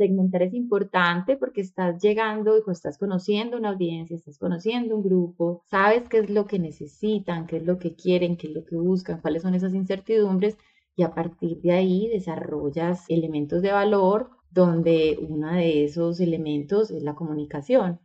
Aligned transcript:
segmentar 0.00 0.42
es 0.42 0.54
importante 0.54 1.36
porque 1.36 1.60
estás 1.60 2.00
llegando 2.02 2.56
y 2.56 2.70
estás 2.70 2.96
conociendo 2.96 3.58
una 3.58 3.68
audiencia, 3.70 4.16
estás 4.16 4.38
conociendo 4.38 4.96
un 4.96 5.02
grupo, 5.02 5.62
sabes 5.66 6.08
qué 6.08 6.20
es 6.20 6.30
lo 6.30 6.46
que 6.46 6.58
necesitan, 6.58 7.46
qué 7.46 7.58
es 7.58 7.66
lo 7.66 7.78
que 7.78 7.94
quieren, 7.94 8.38
qué 8.38 8.46
es 8.46 8.54
lo 8.54 8.64
que 8.64 8.76
buscan, 8.76 9.20
cuáles 9.20 9.42
son 9.42 9.54
esas 9.54 9.74
incertidumbres 9.74 10.56
y 10.96 11.02
a 11.02 11.14
partir 11.14 11.60
de 11.60 11.72
ahí 11.72 12.08
desarrollas 12.08 13.04
elementos 13.08 13.60
de 13.60 13.72
valor 13.72 14.30
donde 14.50 15.18
uno 15.20 15.52
de 15.52 15.84
esos 15.84 16.18
elementos 16.20 16.90
es 16.90 17.02
la 17.02 17.14
comunicación. 17.14 18.00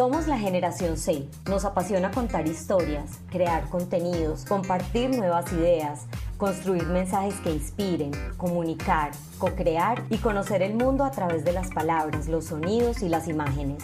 Somos 0.00 0.26
la 0.28 0.38
generación 0.38 0.96
C. 0.96 1.28
Nos 1.46 1.66
apasiona 1.66 2.10
contar 2.10 2.48
historias, 2.48 3.20
crear 3.28 3.68
contenidos, 3.68 4.46
compartir 4.46 5.10
nuevas 5.10 5.52
ideas, 5.52 6.06
construir 6.38 6.86
mensajes 6.86 7.34
que 7.40 7.52
inspiren, 7.52 8.10
comunicar, 8.38 9.10
co-crear 9.36 10.02
y 10.08 10.16
conocer 10.16 10.62
el 10.62 10.72
mundo 10.72 11.04
a 11.04 11.10
través 11.10 11.44
de 11.44 11.52
las 11.52 11.68
palabras, 11.68 12.28
los 12.28 12.46
sonidos 12.46 13.02
y 13.02 13.10
las 13.10 13.28
imágenes. 13.28 13.82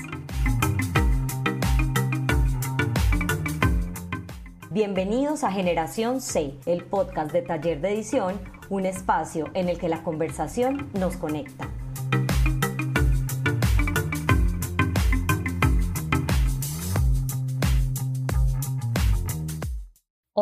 Bienvenidos 4.70 5.44
a 5.44 5.52
Generación 5.52 6.22
C, 6.22 6.54
el 6.64 6.82
podcast 6.84 7.30
de 7.30 7.42
Taller 7.42 7.82
de 7.82 7.92
Edición, 7.92 8.40
un 8.70 8.86
espacio 8.86 9.50
en 9.52 9.68
el 9.68 9.78
que 9.78 9.90
la 9.90 10.02
conversación 10.02 10.88
nos 10.94 11.18
conecta. 11.18 11.68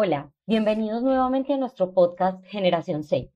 Hola, 0.06 0.30
bienvenidos 0.44 1.02
nuevamente 1.02 1.54
a 1.54 1.56
nuestro 1.56 1.94
podcast 1.94 2.44
Generación 2.44 3.04
C. 3.04 3.30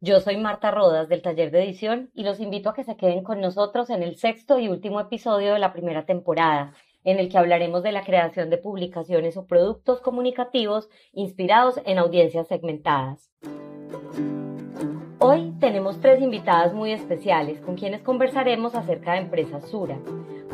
Yo 0.00 0.18
soy 0.18 0.36
Marta 0.36 0.72
Rodas 0.72 1.08
del 1.08 1.22
taller 1.22 1.52
de 1.52 1.62
edición 1.62 2.10
y 2.12 2.24
los 2.24 2.40
invito 2.40 2.68
a 2.68 2.74
que 2.74 2.82
se 2.82 2.96
queden 2.96 3.22
con 3.22 3.40
nosotros 3.40 3.88
en 3.88 4.02
el 4.02 4.16
sexto 4.16 4.58
y 4.58 4.66
último 4.66 4.98
episodio 4.98 5.52
de 5.52 5.60
la 5.60 5.72
primera 5.72 6.06
temporada, 6.06 6.74
en 7.04 7.20
el 7.20 7.28
que 7.28 7.38
hablaremos 7.38 7.84
de 7.84 7.92
la 7.92 8.02
creación 8.02 8.50
de 8.50 8.58
publicaciones 8.58 9.36
o 9.36 9.46
productos 9.46 10.00
comunicativos 10.00 10.88
inspirados 11.12 11.80
en 11.84 12.00
audiencias 12.00 12.48
segmentadas. 12.48 13.30
Hoy 15.20 15.52
tenemos 15.60 16.00
tres 16.00 16.20
invitadas 16.20 16.74
muy 16.74 16.90
especiales 16.90 17.60
con 17.60 17.76
quienes 17.76 18.02
conversaremos 18.02 18.74
acerca 18.74 19.12
de 19.12 19.18
Empresas 19.18 19.68
Sura, 19.68 20.00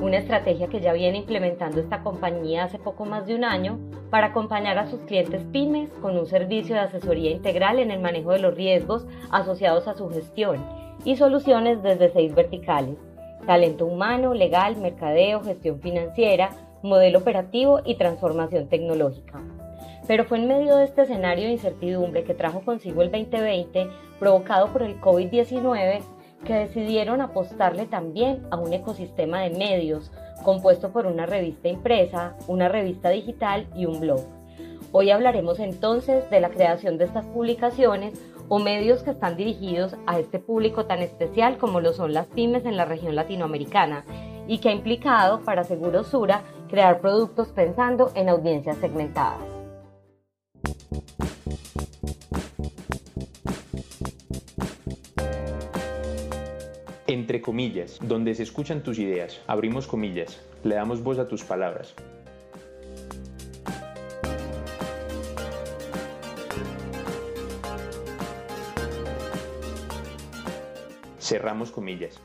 una 0.05 0.19
estrategia 0.19 0.69
que 0.69 0.81
ya 0.81 0.93
viene 0.93 1.17
implementando 1.17 1.81
esta 1.81 2.03
compañía 2.03 2.65
hace 2.65 2.79
poco 2.79 3.07
más 3.07 3.27
de 3.27 3.35
un 3.35 3.43
año 3.43 3.79
para 4.11 4.29
acompañar 4.29 4.79
a 4.79 4.87
sus 4.87 5.01
clientes 5.01 5.43
pymes 5.51 5.89
con 6.03 6.19
un 6.19 6.27
servicio 6.27 6.75
de 6.75 6.83
asesoría 6.83 7.31
integral 7.31 7.79
en 7.79 7.91
el 7.91 8.01
manejo 8.01 8.33
de 8.33 8.39
los 8.39 8.55
riesgos 8.55 9.07
asociados 9.31 9.89
a 9.89 9.95
su 9.95 10.11
gestión 10.11 10.63
y 11.07 11.17
soluciones 11.17 11.83
desde 11.83 12.13
seis 12.13 12.35
verticales, 12.35 12.97
talento 13.47 13.87
humano, 13.87 14.35
legal, 14.35 14.77
mercadeo, 14.77 15.43
gestión 15.43 15.81
financiera, 15.81 16.51
modelo 16.83 17.21
operativo 17.21 17.81
y 17.83 17.95
transformación 17.95 18.69
tecnológica. 18.69 19.41
Pero 20.07 20.27
fue 20.27 20.37
en 20.37 20.49
medio 20.49 20.77
de 20.77 20.85
este 20.85 21.03
escenario 21.03 21.47
de 21.47 21.53
incertidumbre 21.53 22.25
que 22.25 22.35
trajo 22.35 22.61
consigo 22.61 23.01
el 23.01 23.11
2020, 23.11 23.89
provocado 24.19 24.69
por 24.69 24.83
el 24.83 25.01
COVID-19, 25.01 26.03
que 26.45 26.55
decidieron 26.55 27.21
apostarle 27.21 27.87
también 27.87 28.47
a 28.51 28.57
un 28.57 28.73
ecosistema 28.73 29.41
de 29.41 29.51
medios 29.51 30.13
compuesto 30.45 30.93
por 30.93 31.07
una 31.07 31.27
revista 31.27 31.69
impresa, 31.69 32.37
una 32.47 32.69
revista 32.69 33.09
digital 33.09 33.67
y 33.75 33.87
un 33.87 34.01
blog. 34.01 34.21
Hoy 34.93 35.11
hablaremos 35.11 35.59
entonces 35.59 36.29
de 36.31 36.41
la 36.41 36.51
creación 36.51 36.99
de 36.99 37.07
estas 37.07 37.25
publicaciones 37.27 38.15
o 38.49 38.59
medios 38.59 39.03
que 39.03 39.11
están 39.11 39.37
dirigidos 39.37 39.97
a 40.07 40.19
este 40.19 40.39
público 40.39 40.87
tan 40.87 41.01
especial 41.01 41.57
como 41.59 41.81
lo 41.81 41.93
son 41.93 42.13
las 42.13 42.27
pymes 42.27 42.65
en 42.67 42.77
la 42.77 42.85
región 42.85 43.17
latinoamericana 43.17 44.05
y 44.47 44.59
que 44.59 44.69
ha 44.69 44.73
implicado 44.73 45.41
para 45.41 45.65
Seguro 45.65 46.05
Sura 46.05 46.43
crear 46.69 47.01
productos 47.01 47.49
pensando 47.49 48.13
en 48.15 48.29
audiencias 48.29 48.77
segmentadas. 48.77 49.41
Entre 57.25 57.41
comillas, 57.41 57.99
donde 58.03 58.35
se 58.35 58.43
escuchan 58.43 58.83
tus 58.83 58.99
ideas, 58.99 59.41
abrimos 59.47 59.87
comillas, 59.87 60.43
le 60.63 60.75
damos 60.75 61.03
voz 61.03 61.19
a 61.19 61.27
tus 61.27 61.43
palabras. 61.43 61.95
Cerramos 71.19 71.71
comillas. 71.71 72.21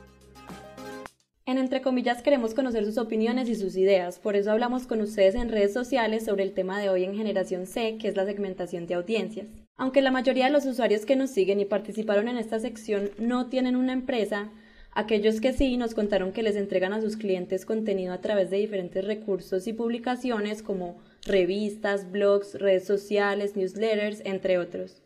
En 1.46 1.56
Entre 1.56 1.80
comillas 1.80 2.20
queremos 2.20 2.52
conocer 2.52 2.84
sus 2.84 2.98
opiniones 2.98 3.48
y 3.48 3.54
sus 3.54 3.76
ideas, 3.76 4.18
por 4.18 4.36
eso 4.36 4.52
hablamos 4.52 4.86
con 4.86 5.00
ustedes 5.00 5.34
en 5.34 5.48
redes 5.48 5.72
sociales 5.72 6.26
sobre 6.26 6.44
el 6.44 6.52
tema 6.52 6.78
de 6.78 6.90
hoy 6.90 7.04
en 7.04 7.16
Generación 7.16 7.66
C, 7.66 7.96
que 7.98 8.08
es 8.08 8.16
la 8.16 8.26
segmentación 8.26 8.86
de 8.86 8.96
audiencias. 8.96 9.46
Aunque 9.78 10.02
la 10.02 10.10
mayoría 10.10 10.44
de 10.44 10.52
los 10.52 10.66
usuarios 10.66 11.06
que 11.06 11.16
nos 11.16 11.30
siguen 11.30 11.58
y 11.58 11.64
participaron 11.64 12.28
en 12.28 12.36
esta 12.36 12.60
sección 12.60 13.12
no 13.18 13.46
tienen 13.46 13.76
una 13.76 13.94
empresa, 13.94 14.50
Aquellos 14.92 15.40
que 15.40 15.52
sí 15.52 15.76
nos 15.76 15.94
contaron 15.94 16.32
que 16.32 16.42
les 16.42 16.56
entregan 16.56 16.92
a 16.92 17.00
sus 17.00 17.16
clientes 17.16 17.64
contenido 17.64 18.12
a 18.12 18.20
través 18.20 18.50
de 18.50 18.56
diferentes 18.56 19.04
recursos 19.04 19.66
y 19.68 19.72
publicaciones 19.72 20.62
como 20.62 20.98
revistas, 21.24 22.10
blogs, 22.10 22.54
redes 22.54 22.86
sociales, 22.86 23.54
newsletters, 23.54 24.20
entre 24.24 24.58
otros. 24.58 25.00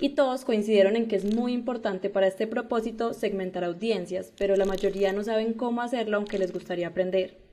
Y 0.00 0.10
todos 0.10 0.44
coincidieron 0.44 0.96
en 0.96 1.06
que 1.06 1.16
es 1.16 1.24
muy 1.24 1.52
importante 1.52 2.10
para 2.10 2.26
este 2.26 2.46
propósito 2.46 3.12
segmentar 3.12 3.64
audiencias, 3.64 4.32
pero 4.36 4.56
la 4.56 4.64
mayoría 4.64 5.12
no 5.12 5.22
saben 5.22 5.52
cómo 5.52 5.82
hacerlo 5.82 6.16
aunque 6.16 6.38
les 6.38 6.52
gustaría 6.52 6.88
aprender. 6.88 7.49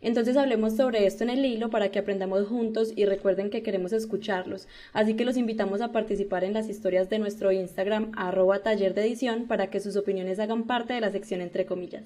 Entonces 0.00 0.36
hablemos 0.36 0.76
sobre 0.76 1.06
esto 1.06 1.24
en 1.24 1.30
el 1.30 1.44
hilo 1.44 1.70
para 1.70 1.90
que 1.90 1.98
aprendamos 1.98 2.46
juntos 2.46 2.92
y 2.94 3.04
recuerden 3.04 3.50
que 3.50 3.62
queremos 3.62 3.92
escucharlos. 3.92 4.68
Así 4.92 5.14
que 5.14 5.24
los 5.24 5.36
invitamos 5.36 5.80
a 5.80 5.92
participar 5.92 6.44
en 6.44 6.52
las 6.52 6.68
historias 6.68 7.10
de 7.10 7.18
nuestro 7.18 7.52
Instagram 7.52 8.12
arroba 8.16 8.60
taller 8.60 8.94
de 8.94 9.02
edición 9.02 9.46
para 9.46 9.70
que 9.70 9.80
sus 9.80 9.96
opiniones 9.96 10.38
hagan 10.38 10.64
parte 10.64 10.92
de 10.92 11.00
la 11.00 11.10
sección 11.10 11.40
entre 11.40 11.66
comillas. 11.66 12.04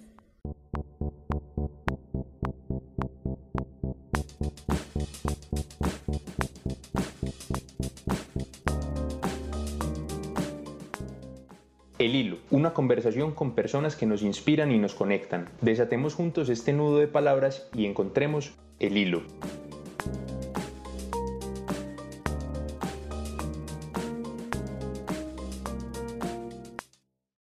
El 12.03 12.17
hilo, 12.17 12.39
una 12.51 12.75
conversación 12.75 13.33
con 13.33 13.55
personas 13.55 13.95
que 13.95 14.07
nos 14.07 14.23
inspiran 14.23 14.73
y 14.73 14.79
nos 14.79 14.93
conectan. 14.93 15.49
Desatemos 15.61 16.17
juntos 16.17 16.49
este 16.49 16.73
nudo 16.73 16.99
de 16.99 17.07
palabras 17.07 17.71
y 17.77 17.87
encontremos 17.87 18.59
el 18.81 18.97
hilo. 18.97 19.23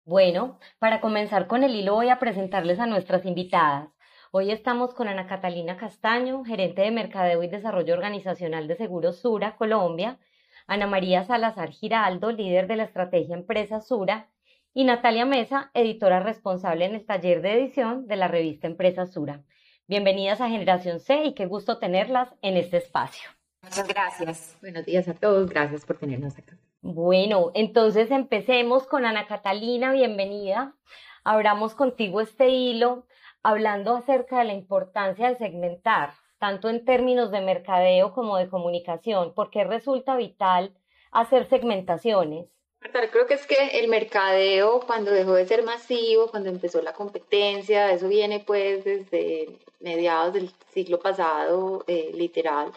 Bueno, 0.04 0.59
para 0.78 1.00
comenzar 1.00 1.47
con 1.47 1.65
el 1.65 1.75
hilo 1.75 1.94
voy 1.94 2.10
a 2.10 2.19
presentarles 2.19 2.81
a 2.81 2.87
nuestras 2.87 3.25
invitadas. 3.25 3.88
Hoy 4.31 4.50
estamos 4.50 4.93
con 4.93 5.09
Ana 5.09 5.26
Catalina 5.26 5.78
Castaño, 5.78 6.44
gerente 6.44 6.82
de 6.82 6.91
Mercadeo 6.91 7.43
y 7.43 7.49
Desarrollo 7.49 7.94
Organizacional 7.94 8.69
de 8.69 8.76
Seguros 8.76 9.20
Sura, 9.20 9.56
Colombia, 9.56 10.19
Ana 10.66 10.87
María 10.87 11.25
Salazar 11.25 11.70
Giraldo, 11.70 12.31
líder 12.31 12.66
de 12.66 12.76
la 12.76 12.84
estrategia 12.84 13.34
Empresa 13.34 13.81
Sura, 13.81 14.28
y 14.72 14.84
Natalia 14.84 15.25
Mesa, 15.25 15.70
editora 15.75 16.20
responsable 16.20 16.84
en 16.84 16.94
el 16.94 17.04
taller 17.04 17.42
de 17.42 17.54
edición 17.54 18.06
de 18.06 18.16
la 18.16 18.28
revista 18.28 18.66
Empresa 18.66 19.06
Sura. 19.06 19.42
Bienvenidas 19.88 20.41
a 20.41 20.48
Generación 20.48 21.00
C 21.00 21.25
y 21.25 21.34
qué 21.34 21.47
gusto 21.47 21.78
tenerlas 21.78 22.32
en 22.43 22.56
este 22.56 22.76
espacio. 22.76 23.28
Muchas 23.62 23.88
gracias. 23.88 24.56
Buenos 24.61 24.87
días 24.87 25.08
a 25.08 25.14
todos. 25.14 25.50
Gracias 25.50 25.84
por 25.84 25.99
tenernos 25.99 26.38
acá. 26.38 26.56
Bueno, 26.82 27.50
entonces 27.55 28.11
empecemos 28.11 28.87
con 28.87 29.05
Ana 29.05 29.26
Catalina. 29.26 29.93
Bienvenida. 29.93 30.75
Abramos 31.25 31.75
contigo 31.75 32.20
este 32.20 32.49
hilo 32.49 33.06
hablando 33.43 33.96
acerca 33.96 34.38
de 34.38 34.44
la 34.44 34.52
importancia 34.52 35.28
de 35.28 35.37
segmentar, 35.37 36.12
tanto 36.38 36.69
en 36.69 36.84
términos 36.84 37.31
de 37.31 37.40
mercadeo 37.40 38.12
como 38.12 38.37
de 38.37 38.49
comunicación, 38.49 39.32
porque 39.34 39.64
resulta 39.64 40.16
vital 40.16 40.75
hacer 41.11 41.46
segmentaciones 41.46 42.46
creo 43.11 43.27
que 43.27 43.35
es 43.35 43.47
que 43.47 43.79
el 43.79 43.88
mercadeo 43.88 44.81
cuando 44.87 45.11
dejó 45.11 45.35
de 45.35 45.47
ser 45.47 45.62
masivo, 45.62 46.31
cuando 46.31 46.49
empezó 46.49 46.82
la 46.82 46.93
competencia, 46.93 47.93
eso 47.93 48.09
viene 48.09 48.41
pues 48.41 48.85
desde 48.85 49.59
mediados 49.81 50.35
del 50.35 50.50
siglo 50.73 50.99
pasado, 51.00 51.85
eh, 51.87 52.11
literal, 52.15 52.73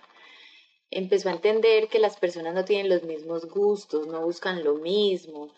empezó 0.91 1.29
a 1.29 1.33
entender 1.33 1.87
que 1.87 1.99
las 1.99 2.17
personas 2.17 2.53
no 2.53 2.65
tienen 2.65 2.89
los 2.89 3.03
mismos 3.03 3.45
gustos, 3.45 4.07
no 4.07 4.21
buscan 4.21 4.63
lo 4.63 4.75
mismo. 4.75 5.49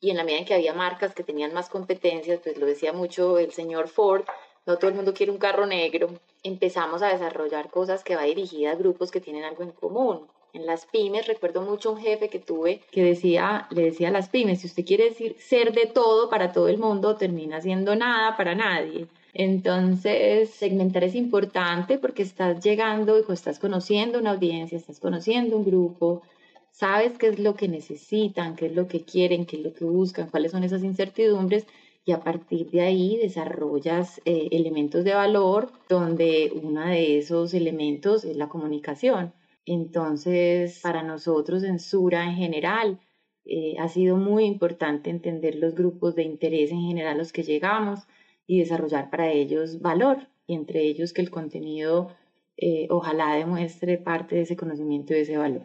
Y 0.00 0.10
en 0.10 0.18
la 0.18 0.24
medida 0.24 0.40
en 0.40 0.46
que 0.46 0.54
había 0.54 0.74
marcas 0.74 1.14
que 1.14 1.24
tenían 1.24 1.54
más 1.54 1.68
competencias, 1.70 2.40
pues 2.42 2.58
lo 2.58 2.66
decía 2.66 2.92
mucho 2.92 3.38
el 3.38 3.52
señor 3.52 3.88
Ford, 3.88 4.24
no 4.66 4.78
todo 4.78 4.88
el 4.88 4.96
mundo 4.96 5.14
quiere 5.14 5.32
un 5.32 5.38
carro 5.38 5.66
negro, 5.66 6.08
empezamos 6.42 7.02
a 7.02 7.08
desarrollar 7.08 7.70
cosas 7.70 8.04
que 8.04 8.16
va 8.16 8.22
dirigida 8.24 8.72
a 8.72 8.76
grupos 8.76 9.10
que 9.10 9.20
tienen 9.20 9.44
algo 9.44 9.62
en 9.62 9.72
común. 9.72 10.28
En 10.54 10.66
las 10.66 10.86
pymes 10.86 11.26
recuerdo 11.26 11.62
mucho 11.62 11.90
un 11.90 11.98
jefe 11.98 12.28
que 12.28 12.38
tuve 12.38 12.80
que 12.92 13.02
decía, 13.02 13.66
le 13.70 13.82
decía 13.82 14.08
a 14.08 14.12
las 14.12 14.28
pymes, 14.28 14.60
si 14.60 14.68
usted 14.68 14.84
quiere 14.84 15.10
decir 15.10 15.34
ser 15.36 15.72
de 15.72 15.86
todo 15.86 16.30
para 16.30 16.52
todo 16.52 16.68
el 16.68 16.78
mundo, 16.78 17.16
termina 17.16 17.60
siendo 17.60 17.96
nada 17.96 18.36
para 18.36 18.54
nadie. 18.54 19.08
Entonces, 19.32 20.50
segmentar 20.50 21.02
es 21.02 21.16
importante 21.16 21.98
porque 21.98 22.22
estás 22.22 22.62
llegando 22.64 23.18
y 23.18 23.32
estás 23.32 23.58
conociendo 23.58 24.20
una 24.20 24.30
audiencia, 24.30 24.78
estás 24.78 25.00
conociendo 25.00 25.56
un 25.56 25.64
grupo, 25.64 26.22
sabes 26.70 27.18
qué 27.18 27.26
es 27.28 27.40
lo 27.40 27.56
que 27.56 27.66
necesitan, 27.66 28.54
qué 28.54 28.66
es 28.66 28.76
lo 28.76 28.86
que 28.86 29.02
quieren, 29.02 29.46
qué 29.46 29.56
es 29.56 29.62
lo 29.64 29.74
que 29.74 29.84
buscan, 29.84 30.30
cuáles 30.30 30.52
son 30.52 30.62
esas 30.62 30.84
incertidumbres 30.84 31.66
y 32.04 32.12
a 32.12 32.20
partir 32.20 32.70
de 32.70 32.82
ahí 32.82 33.16
desarrollas 33.16 34.20
eh, 34.24 34.50
elementos 34.52 35.02
de 35.02 35.14
valor 35.14 35.72
donde 35.88 36.52
uno 36.54 36.86
de 36.86 37.18
esos 37.18 37.54
elementos 37.54 38.24
es 38.24 38.36
la 38.36 38.48
comunicación. 38.48 39.32
Entonces, 39.66 40.80
para 40.82 41.02
nosotros 41.02 41.62
en 41.64 41.78
Sura 41.78 42.24
en 42.24 42.36
general, 42.36 43.00
eh, 43.44 43.76
ha 43.78 43.88
sido 43.88 44.16
muy 44.16 44.44
importante 44.44 45.10
entender 45.10 45.56
los 45.56 45.74
grupos 45.74 46.14
de 46.14 46.22
interés 46.22 46.70
en 46.70 46.80
general 46.82 47.14
a 47.14 47.18
los 47.18 47.32
que 47.32 47.42
llegamos, 47.42 48.06
y 48.46 48.60
desarrollar 48.60 49.10
para 49.10 49.30
ellos 49.30 49.80
valor 49.80 50.18
y 50.46 50.54
entre 50.54 50.82
ellos 50.82 51.12
que 51.12 51.22
el 51.22 51.30
contenido 51.30 52.10
eh, 52.56 52.86
ojalá 52.90 53.34
demuestre 53.34 53.98
parte 53.98 54.36
de 54.36 54.42
ese 54.42 54.56
conocimiento 54.56 55.12
y 55.12 55.16
de 55.16 55.22
ese 55.22 55.36
valor. 55.36 55.62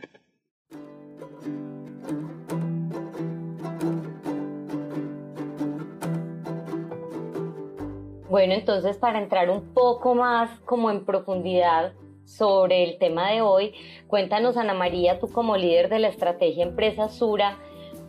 Bueno, 8.30 8.54
entonces 8.54 8.96
para 8.98 9.22
entrar 9.22 9.50
un 9.50 9.74
poco 9.74 10.16
más 10.16 10.60
como 10.62 10.92
en 10.92 11.04
profundidad 11.04 11.94
sobre 12.30 12.84
el 12.84 12.98
tema 12.98 13.32
de 13.32 13.42
hoy, 13.42 13.74
cuéntanos 14.08 14.56
Ana 14.56 14.74
María, 14.74 15.20
tú 15.20 15.28
como 15.28 15.58
líder 15.58 15.90
de 15.90 16.00
la 16.00 16.10
estrategia 16.10 16.64
Empresa 16.64 17.10
Sura, 17.10 17.58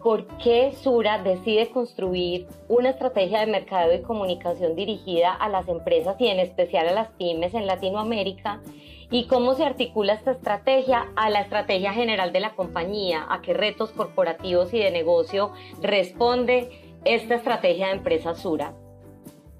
por 0.02 0.26
qué 0.38 0.72
Sura 0.72 1.22
decide 1.22 1.70
construir 1.70 2.46
una 2.68 2.90
estrategia 2.90 3.40
de 3.40 3.46
mercado 3.46 3.94
y 3.94 4.02
comunicación 4.02 4.76
dirigida 4.76 5.32
a 5.32 5.48
las 5.48 5.68
empresas 5.68 6.16
y 6.20 6.28
en 6.28 6.38
especial 6.38 6.88
a 6.88 6.92
las 6.92 7.08
pymes 7.12 7.54
en 7.54 7.66
Latinoamérica 7.66 8.62
y 9.10 9.26
cómo 9.26 9.54
se 9.54 9.64
articula 9.64 10.14
esta 10.14 10.32
estrategia 10.32 11.08
a 11.16 11.30
la 11.30 11.40
estrategia 11.40 11.92
general 11.92 12.32
de 12.32 12.40
la 12.40 12.54
compañía, 12.54 13.26
a 13.28 13.42
qué 13.42 13.54
retos 13.54 13.90
corporativos 13.90 14.72
y 14.72 14.78
de 14.78 14.90
negocio 14.90 15.52
responde 15.82 16.70
esta 17.04 17.34
estrategia 17.34 17.88
de 17.88 17.94
empresa 17.94 18.34
Sura. 18.34 18.74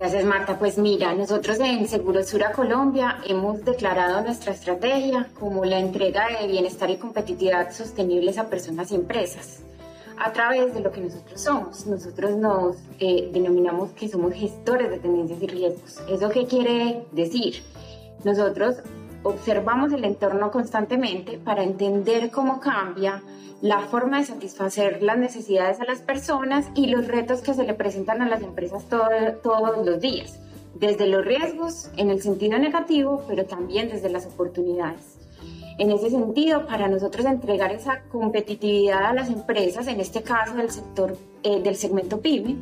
Gracias 0.01 0.25
Marta. 0.25 0.59
Pues 0.59 0.79
mira, 0.79 1.15
nosotros 1.15 1.61
en 1.61 1.87
Seguro 1.87 2.23
Sura 2.23 2.53
Colombia 2.53 3.19
hemos 3.27 3.63
declarado 3.63 4.23
nuestra 4.23 4.55
estrategia 4.55 5.29
como 5.39 5.67
la 5.67 5.79
entrega 5.79 6.27
de 6.41 6.47
bienestar 6.47 6.89
y 6.89 6.97
competitividad 6.97 7.71
sostenibles 7.71 8.39
a 8.39 8.49
personas 8.49 8.91
y 8.93 8.95
empresas 8.95 9.61
a 10.17 10.33
través 10.33 10.73
de 10.73 10.81
lo 10.81 10.91
que 10.91 11.03
nosotros 11.03 11.39
somos. 11.39 11.87
Nosotros 11.87 12.31
nos 12.31 12.77
eh, 12.99 13.29
denominamos 13.31 13.91
que 13.91 14.09
somos 14.09 14.33
gestores 14.33 14.89
de 14.89 15.01
tendencias 15.01 15.43
y 15.43 15.47
riesgos. 15.47 16.03
¿Eso 16.09 16.31
qué 16.31 16.47
quiere 16.47 17.05
decir? 17.13 17.63
Nosotros 18.25 18.77
observamos 19.23 19.93
el 19.93 20.05
entorno 20.05 20.51
constantemente 20.51 21.39
para 21.39 21.63
entender 21.63 22.31
cómo 22.31 22.61
cambia 22.61 23.23
la 23.61 23.81
forma 23.81 24.19
de 24.19 24.25
satisfacer 24.25 25.03
las 25.03 25.19
necesidades 25.19 25.81
a 25.81 25.85
las 25.85 26.01
personas 26.01 26.69
y 26.75 26.87
los 26.87 27.07
retos 27.07 27.43
que 27.43 27.55
se 27.55 27.65
le 27.65 27.75
presentan 27.75 28.23
a 28.23 28.29
las 28.29 28.43
empresas 28.43 28.87
todos 28.89 29.87
los 29.87 30.01
días, 30.01 30.41
desde 30.75 31.07
los 31.07 31.25
riesgos 31.25 31.91
en 31.97 32.11
el 32.11 32.23
sentido 32.23 32.59
negativo, 32.59 33.23
pero 33.29 33.45
también 33.45 33.89
desde 33.89 34.09
las 34.09 34.27
oportunidades. 34.27 35.19
En 35.79 35.91
ese 35.91 36.11
sentido, 36.11 36.67
para 36.67 36.89
nosotros 36.89 37.25
entregar 37.25 37.73
esa 37.73 38.03
competitividad 38.11 39.05
a 39.07 39.15
las 39.15 39.31
empresas, 39.31 39.87
en 39.87 40.01
este 40.01 40.23
caso 40.23 40.55
del 40.55 40.71
sector 40.71 41.17
eh, 41.43 41.63
del 41.63 41.77
segmento 41.77 42.21
PYME, 42.21 42.57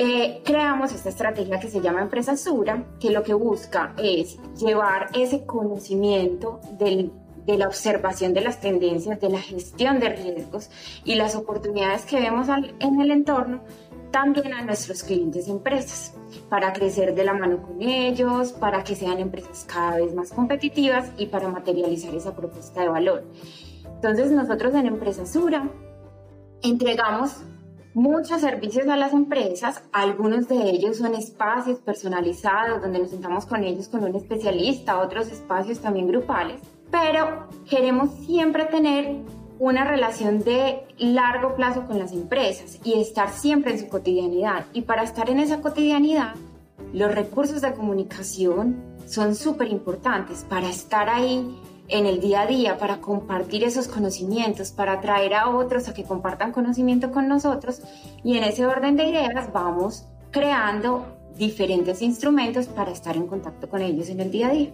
eh, 0.00 0.42
creamos 0.44 0.92
esta 0.92 1.08
estrategia 1.08 1.58
que 1.58 1.68
se 1.68 1.80
llama 1.80 2.02
Empresa 2.02 2.36
Sura, 2.36 2.84
que 3.00 3.10
lo 3.10 3.24
que 3.24 3.34
busca 3.34 3.94
es 3.98 4.38
llevar 4.56 5.08
ese 5.12 5.44
conocimiento 5.44 6.60
de 6.78 7.10
la 7.46 7.66
observación 7.66 8.32
de 8.32 8.42
las 8.42 8.60
tendencias, 8.60 9.20
de 9.20 9.28
la 9.28 9.40
gestión 9.40 9.98
de 9.98 10.10
riesgos 10.10 10.70
y 11.04 11.16
las 11.16 11.34
oportunidades 11.34 12.06
que 12.06 12.20
vemos 12.20 12.46
en 12.78 13.00
el 13.00 13.10
entorno 13.10 13.60
también 14.12 14.54
a 14.54 14.62
nuestros 14.62 15.02
clientes 15.02 15.48
y 15.48 15.50
empresas, 15.50 16.14
para 16.48 16.72
crecer 16.72 17.16
de 17.16 17.24
la 17.24 17.32
mano 17.32 17.60
con 17.60 17.82
ellos, 17.82 18.52
para 18.52 18.84
que 18.84 18.94
sean 18.94 19.18
empresas 19.18 19.66
cada 19.66 19.96
vez 19.96 20.14
más 20.14 20.30
competitivas 20.30 21.10
y 21.18 21.26
para 21.26 21.48
materializar 21.48 22.14
esa 22.14 22.36
propuesta 22.36 22.82
de 22.82 22.88
valor. 22.88 23.24
Entonces 23.84 24.30
nosotros 24.30 24.74
en 24.74 24.86
Empresa 24.86 25.26
Sura 25.26 25.68
entregamos 26.62 27.42
muchos 27.98 28.42
servicios 28.42 28.86
a 28.86 28.96
las 28.96 29.12
empresas, 29.12 29.82
algunos 29.92 30.46
de 30.46 30.70
ellos 30.70 30.98
son 30.98 31.16
espacios 31.16 31.80
personalizados 31.80 32.80
donde 32.80 33.00
nos 33.00 33.10
sentamos 33.10 33.44
con 33.44 33.64
ellos 33.64 33.88
con 33.88 34.04
un 34.04 34.14
especialista, 34.14 35.00
otros 35.00 35.26
espacios 35.26 35.80
también 35.80 36.06
grupales, 36.06 36.60
pero 36.92 37.48
queremos 37.68 38.10
siempre 38.24 38.66
tener 38.66 39.16
una 39.58 39.82
relación 39.82 40.44
de 40.44 40.84
largo 40.98 41.56
plazo 41.56 41.86
con 41.86 41.98
las 41.98 42.12
empresas 42.12 42.78
y 42.84 43.00
estar 43.00 43.30
siempre 43.30 43.72
en 43.72 43.80
su 43.80 43.88
cotidianidad. 43.88 44.66
Y 44.72 44.82
para 44.82 45.02
estar 45.02 45.28
en 45.28 45.40
esa 45.40 45.60
cotidianidad, 45.60 46.34
los 46.92 47.12
recursos 47.12 47.60
de 47.62 47.72
comunicación 47.72 48.80
son 49.06 49.34
súper 49.34 49.72
importantes. 49.72 50.46
Para 50.48 50.68
estar 50.68 51.08
ahí 51.08 51.60
en 51.88 52.06
el 52.06 52.20
día 52.20 52.42
a 52.42 52.46
día, 52.46 52.78
para 52.78 52.98
compartir 52.98 53.64
esos 53.64 53.88
conocimientos, 53.88 54.72
para 54.72 54.94
atraer 54.94 55.34
a 55.34 55.48
otros 55.48 55.88
a 55.88 55.94
que 55.94 56.04
compartan 56.04 56.52
conocimiento 56.52 57.10
con 57.10 57.28
nosotros. 57.28 57.80
Y 58.22 58.36
en 58.36 58.44
ese 58.44 58.66
orden 58.66 58.96
de 58.96 59.04
ideas 59.04 59.52
vamos 59.52 60.06
creando 60.30 61.06
diferentes 61.36 62.02
instrumentos 62.02 62.66
para 62.66 62.90
estar 62.90 63.16
en 63.16 63.26
contacto 63.26 63.68
con 63.68 63.80
ellos 63.80 64.08
en 64.10 64.20
el 64.20 64.30
día 64.30 64.48
a 64.48 64.52
día. 64.52 64.70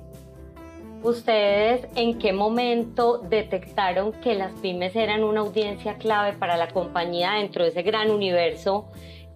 ¿Ustedes 1.03 1.87
en 1.97 2.19
qué 2.19 2.33
momento 2.33 3.19
detectaron 3.19 4.13
que 4.13 4.35
las 4.35 4.53
pymes 4.55 4.97
eran 4.97 5.23
una 5.23 5.41
audiencia 5.41 5.99
clave 5.99 6.33
para 6.33 6.57
la 6.57 6.69
compañía 6.69 7.33
dentro 7.33 7.63
de 7.63 7.71
ese 7.71 7.83
gran 7.83 8.11
universo 8.11 8.87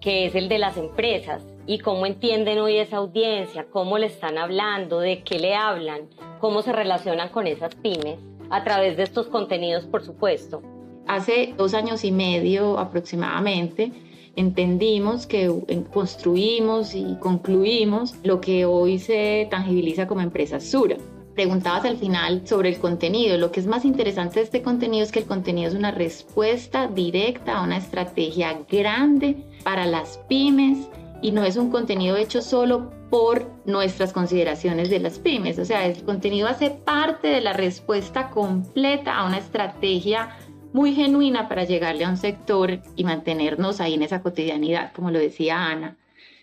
que 0.01 0.25
es 0.25 0.35
el 0.35 0.49
de 0.49 0.57
las 0.57 0.77
empresas? 0.77 1.43
¿Y 1.69 1.77
cómo 1.77 2.07
entienden 2.07 2.57
hoy 2.57 2.77
esa 2.77 2.97
audiencia? 2.97 3.67
¿Cómo 3.69 3.99
le 3.99 4.07
están 4.07 4.39
hablando? 4.39 5.01
¿De 5.01 5.21
qué 5.21 5.37
le 5.37 5.53
hablan? 5.53 6.09
¿Cómo 6.39 6.63
se 6.63 6.71
relacionan 6.71 7.29
con 7.29 7.45
esas 7.45 7.75
pymes? 7.75 8.17
A 8.49 8.63
través 8.63 8.97
de 8.97 9.03
estos 9.03 9.27
contenidos, 9.27 9.85
por 9.85 10.03
supuesto. 10.03 10.63
Hace 11.05 11.53
dos 11.55 11.75
años 11.75 12.03
y 12.03 12.11
medio 12.11 12.79
aproximadamente, 12.79 13.91
entendimos 14.35 15.27
que 15.27 15.47
construimos 15.93 16.95
y 16.95 17.17
concluimos 17.19 18.15
lo 18.23 18.41
que 18.41 18.65
hoy 18.65 18.97
se 18.97 19.47
tangibiliza 19.51 20.07
como 20.07 20.21
empresa 20.21 20.59
Sura 20.59 20.97
preguntabas 21.35 21.85
al 21.85 21.95
final 21.95 22.45
sobre 22.45 22.67
el 22.67 22.79
contenido. 22.79 23.37
Lo 23.37 23.49
que 23.49 23.61
es 23.61 23.65
más 23.65 23.85
interesante 23.85 24.39
de 24.39 24.45
este 24.45 24.61
contenido 24.61 25.05
es 25.05 25.11
que 25.13 25.19
el 25.19 25.25
contenido 25.25 25.69
es 25.69 25.73
una 25.73 25.91
respuesta 25.91 26.87
directa 26.87 27.57
a 27.59 27.63
una 27.63 27.77
estrategia 27.77 28.59
grande 28.69 29.37
para 29.63 29.85
las 29.85 30.17
pymes 30.27 30.89
y 31.21 31.31
no 31.31 31.43
es 31.43 31.57
un 31.57 31.69
contenido 31.69 32.15
hecho 32.17 32.41
solo 32.41 32.91
por 33.09 33.49
nuestras 33.65 34.13
consideraciones 34.13 34.89
de 34.89 34.99
las 34.99 35.19
pymes. 35.19 35.59
O 35.59 35.65
sea, 35.65 35.85
el 35.85 36.03
contenido 36.03 36.47
hace 36.47 36.69
parte 36.69 37.27
de 37.27 37.41
la 37.41 37.53
respuesta 37.53 38.29
completa 38.29 39.17
a 39.17 39.25
una 39.25 39.39
estrategia 39.39 40.37
muy 40.71 40.93
genuina 40.93 41.49
para 41.49 41.63
llegarle 41.63 42.05
a 42.05 42.09
un 42.09 42.17
sector 42.17 42.79
y 42.95 43.03
mantenernos 43.03 43.81
ahí 43.81 43.95
en 43.95 44.03
esa 44.03 44.21
cotidianidad, 44.21 44.93
como 44.93 45.11
lo 45.11 45.19
decía 45.19 45.65
Ana. 45.65 45.97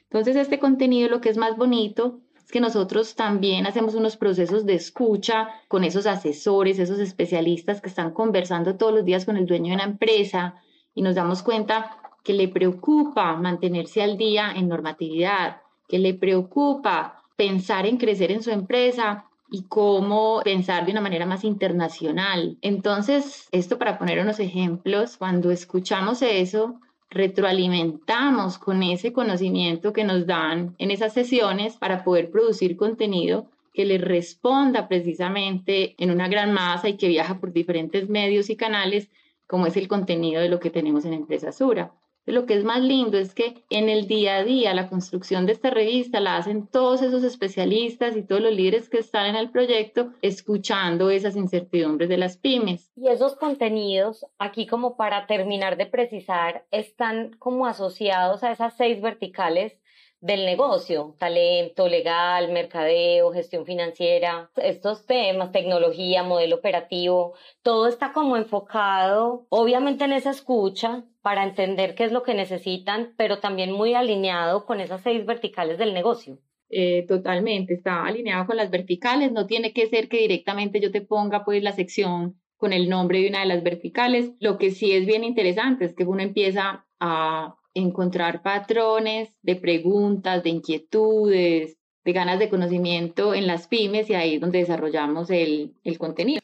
Entonces, 0.05 0.37
este 0.37 0.59
contenido 0.59 1.09
lo 1.09 1.21
que 1.21 1.29
es 1.29 1.37
más 1.37 1.57
bonito 1.57 2.21
es 2.45 2.51
que 2.51 2.61
nosotros 2.61 3.15
también 3.15 3.67
hacemos 3.67 3.95
unos 3.95 4.17
procesos 4.17 4.67
de 4.67 4.75
escucha 4.75 5.49
con 5.69 5.85
esos 5.85 6.07
asesores, 6.07 6.79
esos 6.79 6.99
especialistas 6.99 7.81
que 7.81 7.89
están 7.89 8.13
conversando 8.13 8.77
todos 8.77 8.95
los 8.95 9.05
días 9.05 9.25
con 9.25 9.37
el 9.37 9.47
dueño 9.47 9.71
de 9.71 9.75
una 9.77 9.85
empresa 9.85 10.57
y 10.95 11.03
nos 11.03 11.15
damos 11.15 11.43
cuenta 11.43 11.99
que 12.27 12.33
le 12.33 12.49
preocupa 12.49 13.37
mantenerse 13.37 14.03
al 14.03 14.19
día 14.19 14.53
en 14.57 14.69
normatividad, 14.69 15.61
que 15.87 16.01
le 16.01 16.13
preocupa 16.13 17.23
pensar 17.37 17.87
en 17.87 17.99
crecer 17.99 18.33
en 18.33 18.43
su 18.43 18.51
empresa 18.51 19.27
y 19.49 19.63
cómo 19.69 20.41
pensar 20.43 20.85
de 20.85 20.91
una 20.91 21.01
manera 21.01 21.25
más 21.25 21.45
internacional. 21.45 22.59
Entonces, 22.63 23.49
esto 23.53 23.79
para 23.79 23.97
poner 23.97 24.19
unos 24.19 24.41
ejemplos, 24.41 25.17
cuando 25.17 25.53
escuchamos 25.53 26.21
eso, 26.21 26.81
retroalimentamos 27.11 28.59
con 28.59 28.83
ese 28.83 29.13
conocimiento 29.13 29.93
que 29.93 30.03
nos 30.03 30.27
dan 30.27 30.75
en 30.79 30.91
esas 30.91 31.13
sesiones 31.13 31.77
para 31.77 32.03
poder 32.03 32.33
producir 32.33 32.77
contenido 32.77 33.47
que 33.73 33.85
le 33.85 33.99
responda 33.99 34.89
precisamente 34.89 35.95
en 35.99 36.11
una 36.11 36.27
gran 36.27 36.53
masa 36.53 36.89
y 36.89 36.97
que 36.97 37.07
viaja 37.07 37.39
por 37.39 37.53
diferentes 37.53 38.09
medios 38.09 38.51
y 38.51 38.57
canales, 38.57 39.11
como 39.47 39.69
es 39.69 39.77
el 39.77 39.87
contenido 39.87 40.43
de 40.43 40.49
lo 40.49 40.59
que 40.59 40.71
tenemos 40.71 41.05
en 41.05 41.13
Empresa 41.13 41.53
Sura. 41.53 41.93
Lo 42.27 42.45
que 42.45 42.55
es 42.55 42.65
más 42.65 42.83
lindo 42.83 43.19
es 43.19 43.35
que 43.35 43.63
en 43.71 43.89
el 43.89 44.09
día 44.09 44.39
a 44.39 44.45
día 44.45 44.75
la 44.75 44.89
construcción 44.89 45.47
de 45.47 45.53
esta 45.53 45.71
revista 45.71 46.19
la 46.19 46.37
hacen 46.37 46.67
todos 46.67 47.01
esos 47.01 47.23
especialistas 47.23 48.17
y 48.17 48.25
todos 48.25 48.43
los 48.43 48.53
líderes 48.53 48.89
que 48.89 48.99
están 48.99 49.27
en 49.27 49.37
el 49.37 49.51
proyecto 49.51 50.13
escuchando 50.23 51.11
esas 51.11 51.37
incertidumbres 51.37 52.09
de 52.09 52.19
las 52.19 52.37
pymes. 52.37 52.91
Y 52.97 53.09
esos 53.09 53.37
contenidos, 53.37 54.27
aquí 54.39 54.67
como 54.67 54.97
para 54.97 55.29
terminar 55.29 55.77
de 55.77 55.87
precisar, 55.87 56.67
están 56.73 57.37
como 57.39 57.67
asociados 57.67 58.43
a 58.43 58.51
esas 58.51 58.77
seis 58.77 59.01
verticales 59.01 59.79
del 60.27 60.45
negocio, 60.45 61.15
talento, 61.19 61.89
legal, 61.89 62.51
mercadeo, 62.53 63.33
gestión 63.33 63.65
financiera, 63.65 64.51
estos 64.57 65.07
temas, 65.07 65.53
tecnología, 65.53 66.25
modelo 66.25 66.57
operativo, 66.57 67.35
todo 67.63 67.87
está 67.87 68.13
como 68.13 68.37
enfocado, 68.37 69.47
obviamente 69.51 70.05
en 70.05 70.13
esa 70.13 70.31
escucha 70.31 71.05
para 71.23 71.45
entender 71.45 71.95
qué 71.95 72.05
es 72.05 72.13
lo 72.13 72.25
que 72.25 72.35
necesitan, 72.35 73.15
pero 73.17 73.39
también 73.39 73.71
muy 73.73 73.95
alineado 73.95 74.67
con 74.67 74.81
esas 74.81 75.03
seis 75.03 75.25
verticales 75.25 75.79
del 75.79 75.95
negocio. 75.95 76.39
Eh, 76.69 77.07
totalmente, 77.07 77.75
está 77.75 78.05
alineado 78.05 78.47
con 78.47 78.57
las 78.57 78.71
verticales, 78.71 79.31
no 79.31 79.47
tiene 79.47 79.73
que 79.73 79.87
ser 79.87 80.09
que 80.09 80.19
directamente 80.19 80.81
yo 80.81 80.91
te 80.91 81.01
ponga 81.01 81.45
pues 81.45 81.63
la 81.63 81.71
sección 81.71 82.41
con 82.57 82.73
el 82.73 82.89
nombre 82.89 83.21
de 83.21 83.29
una 83.29 83.41
de 83.41 83.47
las 83.47 83.63
verticales. 83.63 84.33
Lo 84.41 84.59
que 84.59 84.73
sí 84.73 84.91
es 84.93 85.07
bien 85.07 85.23
interesante 85.23 85.85
es 85.85 85.95
que 85.95 86.05
uno 86.05 86.23
empieza 86.23 86.85
a 86.99 87.55
encontrar 87.77 88.43
patrones 88.43 89.37
de 89.43 89.57
preguntas, 89.57 90.43
de 90.43 90.51
inquietudes, 90.51 91.79
de 92.05 92.13
ganas 92.13 92.39
de 92.39 92.49
conocimiento 92.49 93.35
en 93.35 93.47
las 93.47 93.67
pymes 93.67 94.09
y 94.11 94.15
ahí 94.15 94.35
es 94.35 94.41
donde 94.41 94.59
desarrollamos 94.59 95.31
el, 95.31 95.75
el 95.85 95.99
contenido. 95.99 96.41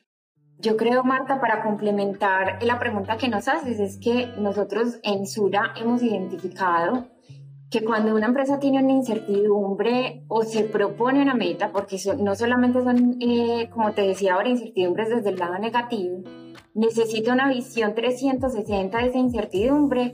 Yo 0.58 0.76
creo, 0.76 1.02
Marta, 1.02 1.40
para 1.40 1.62
complementar 1.62 2.62
la 2.62 2.78
pregunta 2.78 3.16
que 3.16 3.28
nos 3.28 3.48
haces, 3.48 3.80
es 3.80 3.96
que 3.96 4.28
nosotros 4.38 4.98
en 5.02 5.26
Sura 5.26 5.72
hemos 5.76 6.02
identificado 6.02 7.08
que 7.72 7.82
cuando 7.82 8.14
una 8.14 8.26
empresa 8.26 8.58
tiene 8.58 8.82
una 8.82 8.92
incertidumbre 8.92 10.24
o 10.28 10.42
se 10.42 10.64
propone 10.64 11.22
una 11.22 11.34
meta, 11.34 11.72
porque 11.72 11.96
no 12.18 12.36
solamente 12.36 12.82
son, 12.84 13.16
eh, 13.20 13.70
como 13.72 13.92
te 13.92 14.02
decía 14.02 14.34
ahora, 14.34 14.50
incertidumbres 14.50 15.08
desde 15.08 15.30
el 15.30 15.36
lado 15.36 15.58
negativo, 15.58 16.22
necesita 16.74 17.32
una 17.32 17.48
visión 17.48 17.94
360 17.94 18.98
de 18.98 19.06
esa 19.06 19.18
incertidumbre 19.18 20.12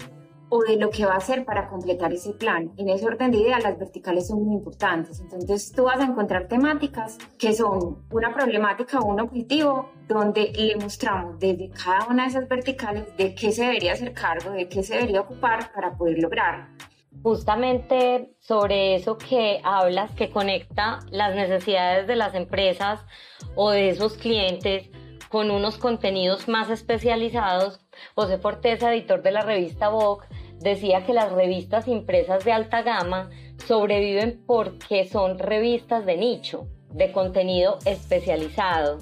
o 0.48 0.62
de 0.62 0.76
lo 0.76 0.90
que 0.90 1.04
va 1.04 1.14
a 1.14 1.18
hacer 1.18 1.44
para 1.44 1.68
completar 1.68 2.12
ese 2.12 2.32
plan. 2.32 2.72
En 2.76 2.88
ese 2.88 3.06
orden 3.06 3.30
de 3.30 3.38
ideas, 3.38 3.62
las 3.62 3.78
verticales 3.78 4.28
son 4.28 4.44
muy 4.44 4.56
importantes. 4.56 5.20
Entonces, 5.20 5.72
tú 5.72 5.84
vas 5.84 6.00
a 6.00 6.04
encontrar 6.04 6.48
temáticas 6.48 7.18
que 7.38 7.52
son 7.52 8.06
una 8.10 8.32
problemática 8.32 8.98
o 9.00 9.06
un 9.06 9.20
objetivo 9.20 9.90
donde 10.06 10.52
le 10.52 10.76
mostramos 10.76 11.38
desde 11.38 11.70
cada 11.70 12.06
una 12.08 12.24
de 12.24 12.30
esas 12.30 12.48
verticales 12.48 13.04
de 13.16 13.34
qué 13.34 13.52
se 13.52 13.64
debería 13.64 13.92
hacer 13.92 14.12
cargo, 14.14 14.50
de 14.50 14.68
qué 14.68 14.82
se 14.82 14.94
debería 14.94 15.20
ocupar 15.20 15.72
para 15.72 15.96
poder 15.96 16.18
lograrlo. 16.18 16.66
Justamente 17.22 18.32
sobre 18.38 18.94
eso 18.94 19.18
que 19.18 19.60
hablas, 19.64 20.12
que 20.12 20.30
conecta 20.30 21.00
las 21.10 21.34
necesidades 21.34 22.06
de 22.06 22.16
las 22.16 22.34
empresas 22.34 23.04
o 23.54 23.70
de 23.70 23.90
esos 23.90 24.16
clientes 24.16 24.88
con 25.28 25.50
unos 25.50 25.76
contenidos 25.76 26.48
más 26.48 26.70
especializados, 26.70 27.80
José 28.14 28.38
Forteza, 28.38 28.92
editor 28.92 29.22
de 29.22 29.32
la 29.32 29.42
revista 29.42 29.88
Vogue, 29.88 30.26
decía 30.60 31.04
que 31.04 31.12
las 31.12 31.32
revistas 31.32 31.88
impresas 31.88 32.44
de 32.44 32.52
alta 32.52 32.82
gama 32.82 33.30
sobreviven 33.66 34.42
porque 34.46 35.06
son 35.06 35.38
revistas 35.38 36.06
de 36.06 36.16
nicho, 36.16 36.66
de 36.90 37.12
contenido 37.12 37.78
especializado. 37.84 38.98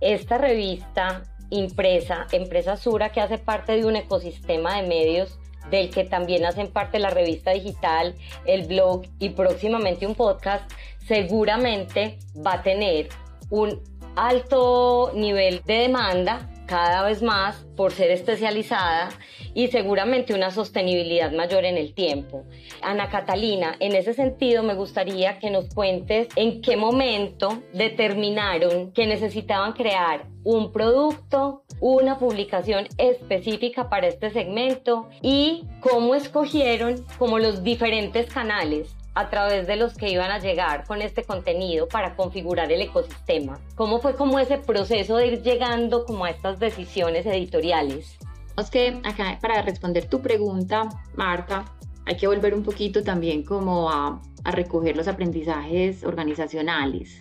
Esta 0.00 0.38
revista 0.38 1.22
impresa, 1.50 2.26
Empresa 2.32 2.76
Sura, 2.76 3.10
que 3.10 3.20
hace 3.20 3.38
parte 3.38 3.72
de 3.72 3.86
un 3.86 3.96
ecosistema 3.96 4.76
de 4.76 4.86
medios 4.86 5.38
del 5.70 5.90
que 5.90 6.04
también 6.04 6.46
hacen 6.46 6.68
parte 6.68 6.98
la 6.98 7.10
revista 7.10 7.50
digital, 7.52 8.14
el 8.46 8.66
blog 8.66 9.02
y 9.18 9.30
próximamente 9.30 10.06
un 10.06 10.14
podcast, 10.14 10.70
seguramente 11.06 12.18
va 12.44 12.54
a 12.54 12.62
tener 12.62 13.08
un 13.50 13.82
alto 14.26 15.12
nivel 15.14 15.62
de 15.64 15.74
demanda 15.74 16.50
cada 16.66 17.02
vez 17.04 17.22
más 17.22 17.64
por 17.76 17.92
ser 17.92 18.10
especializada 18.10 19.08
y 19.54 19.68
seguramente 19.68 20.34
una 20.34 20.50
sostenibilidad 20.50 21.32
mayor 21.32 21.64
en 21.64 21.78
el 21.78 21.94
tiempo. 21.94 22.44
Ana 22.82 23.08
Catalina, 23.08 23.74
en 23.80 23.94
ese 23.94 24.12
sentido 24.12 24.62
me 24.62 24.74
gustaría 24.74 25.38
que 25.38 25.50
nos 25.50 25.72
cuentes 25.74 26.28
en 26.36 26.60
qué 26.60 26.76
momento 26.76 27.62
determinaron 27.72 28.92
que 28.92 29.06
necesitaban 29.06 29.72
crear 29.72 30.26
un 30.44 30.70
producto, 30.70 31.62
una 31.80 32.18
publicación 32.18 32.86
específica 32.98 33.88
para 33.88 34.08
este 34.08 34.30
segmento 34.30 35.08
y 35.22 35.64
cómo 35.80 36.14
escogieron 36.14 37.06
como 37.18 37.38
los 37.38 37.62
diferentes 37.62 38.30
canales 38.30 38.94
a 39.18 39.30
través 39.30 39.66
de 39.66 39.74
los 39.74 39.94
que 39.96 40.10
iban 40.10 40.30
a 40.30 40.38
llegar 40.38 40.84
con 40.84 41.02
este 41.02 41.24
contenido 41.24 41.88
para 41.88 42.14
configurar 42.14 42.70
el 42.70 42.82
ecosistema? 42.82 43.58
¿Cómo 43.74 43.98
fue 43.98 44.14
como 44.14 44.38
ese 44.38 44.58
proceso 44.58 45.16
de 45.16 45.26
ir 45.26 45.42
llegando 45.42 46.04
como 46.04 46.24
a 46.24 46.30
estas 46.30 46.60
decisiones 46.60 47.26
editoriales? 47.26 48.16
Es 48.56 48.70
que 48.70 49.00
acá 49.02 49.36
para 49.42 49.60
responder 49.62 50.04
tu 50.08 50.20
pregunta, 50.20 50.88
Marta, 51.16 51.64
hay 52.06 52.16
que 52.16 52.28
volver 52.28 52.54
un 52.54 52.62
poquito 52.62 53.02
también 53.02 53.42
como 53.42 53.90
a, 53.90 54.22
a 54.44 54.50
recoger 54.52 54.96
los 54.96 55.08
aprendizajes 55.08 56.04
organizacionales. 56.04 57.20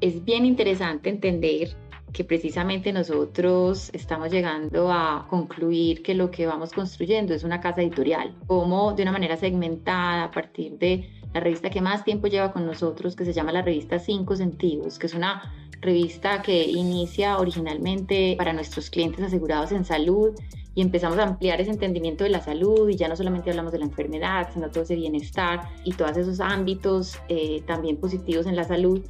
Es 0.00 0.24
bien 0.24 0.46
interesante 0.46 1.10
entender 1.10 1.76
que 2.12 2.24
precisamente 2.24 2.92
nosotros 2.92 3.90
estamos 3.92 4.30
llegando 4.30 4.90
a 4.92 5.26
concluir 5.28 6.02
que 6.02 6.14
lo 6.14 6.30
que 6.30 6.46
vamos 6.46 6.72
construyendo 6.72 7.34
es 7.34 7.44
una 7.44 7.60
casa 7.60 7.82
editorial, 7.82 8.34
como 8.46 8.92
de 8.92 9.02
una 9.02 9.12
manera 9.12 9.36
segmentada 9.36 10.24
a 10.24 10.30
partir 10.30 10.78
de 10.78 11.08
la 11.32 11.40
revista 11.40 11.70
que 11.70 11.80
más 11.80 12.04
tiempo 12.04 12.26
lleva 12.26 12.52
con 12.52 12.66
nosotros, 12.66 13.14
que 13.14 13.24
se 13.24 13.32
llama 13.32 13.52
la 13.52 13.62
revista 13.62 13.98
Cinco 13.98 14.34
Sentidos, 14.36 14.98
que 14.98 15.06
es 15.06 15.14
una 15.14 15.52
revista 15.80 16.42
que 16.42 16.64
inicia 16.64 17.38
originalmente 17.38 18.34
para 18.36 18.52
nuestros 18.52 18.90
clientes 18.90 19.24
asegurados 19.24 19.72
en 19.72 19.84
salud 19.84 20.34
y 20.74 20.82
empezamos 20.82 21.18
a 21.18 21.24
ampliar 21.24 21.60
ese 21.60 21.70
entendimiento 21.70 22.24
de 22.24 22.30
la 22.30 22.40
salud 22.40 22.88
y 22.88 22.96
ya 22.96 23.08
no 23.08 23.16
solamente 23.16 23.50
hablamos 23.50 23.72
de 23.72 23.78
la 23.78 23.86
enfermedad, 23.86 24.48
sino 24.52 24.70
todo 24.70 24.84
ese 24.84 24.94
bienestar 24.94 25.68
y 25.84 25.92
todos 25.92 26.16
esos 26.16 26.40
ámbitos 26.40 27.18
eh, 27.28 27.62
también 27.66 27.96
positivos 27.96 28.46
en 28.46 28.56
la 28.56 28.64
salud 28.64 29.00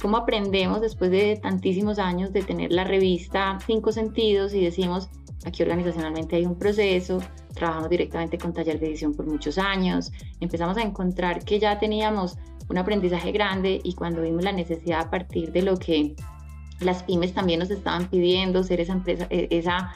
cómo 0.00 0.16
aprendemos 0.16 0.80
después 0.80 1.10
de 1.10 1.36
tantísimos 1.36 1.98
años 1.98 2.32
de 2.32 2.42
tener 2.42 2.72
la 2.72 2.84
revista 2.84 3.58
Cinco 3.66 3.92
Sentidos 3.92 4.54
y 4.54 4.64
decimos, 4.64 5.10
aquí 5.44 5.62
organizacionalmente 5.62 6.36
hay 6.36 6.46
un 6.46 6.58
proceso, 6.58 7.18
trabajamos 7.54 7.90
directamente 7.90 8.38
con 8.38 8.52
taller 8.52 8.78
de 8.78 8.88
edición 8.88 9.14
por 9.14 9.26
muchos 9.26 9.58
años, 9.58 10.12
empezamos 10.40 10.76
a 10.76 10.82
encontrar 10.82 11.44
que 11.44 11.58
ya 11.58 11.78
teníamos 11.78 12.38
un 12.68 12.78
aprendizaje 12.78 13.32
grande 13.32 13.80
y 13.82 13.94
cuando 13.94 14.22
vimos 14.22 14.44
la 14.44 14.52
necesidad 14.52 15.00
a 15.00 15.10
partir 15.10 15.52
de 15.52 15.62
lo 15.62 15.76
que 15.76 16.14
las 16.80 17.02
pymes 17.02 17.34
también 17.34 17.58
nos 17.58 17.70
estaban 17.70 18.08
pidiendo, 18.08 18.62
ser 18.62 18.80
esa 18.80 18.92
empresa, 18.92 19.26
e, 19.30 19.48
esa, 19.50 19.94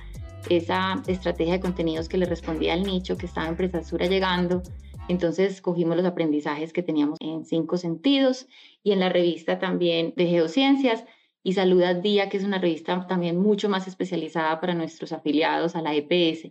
esa 0.48 1.00
estrategia 1.06 1.54
de 1.54 1.60
contenidos 1.60 2.08
que 2.08 2.18
le 2.18 2.26
respondía 2.26 2.72
al 2.72 2.82
nicho 2.82 3.16
que 3.16 3.26
estaba 3.26 3.48
Empresa 3.48 3.84
Sura 3.84 4.06
llegando, 4.06 4.62
entonces 5.08 5.60
cogimos 5.60 5.96
los 5.96 6.06
aprendizajes 6.06 6.72
que 6.72 6.82
teníamos 6.82 7.18
en 7.20 7.44
cinco 7.44 7.76
sentidos 7.76 8.46
y 8.82 8.92
en 8.92 9.00
la 9.00 9.08
revista 9.08 9.58
también 9.58 10.12
de 10.16 10.26
geociencias 10.26 11.04
y 11.42 11.54
Salud 11.54 11.82
al 11.82 12.02
Día, 12.02 12.28
que 12.28 12.36
es 12.36 12.44
una 12.44 12.58
revista 12.58 13.06
también 13.06 13.40
mucho 13.40 13.68
más 13.68 13.88
especializada 13.88 14.60
para 14.60 14.74
nuestros 14.74 15.12
afiliados 15.12 15.74
a 15.74 15.82
la 15.82 15.94
EPS. 15.94 16.50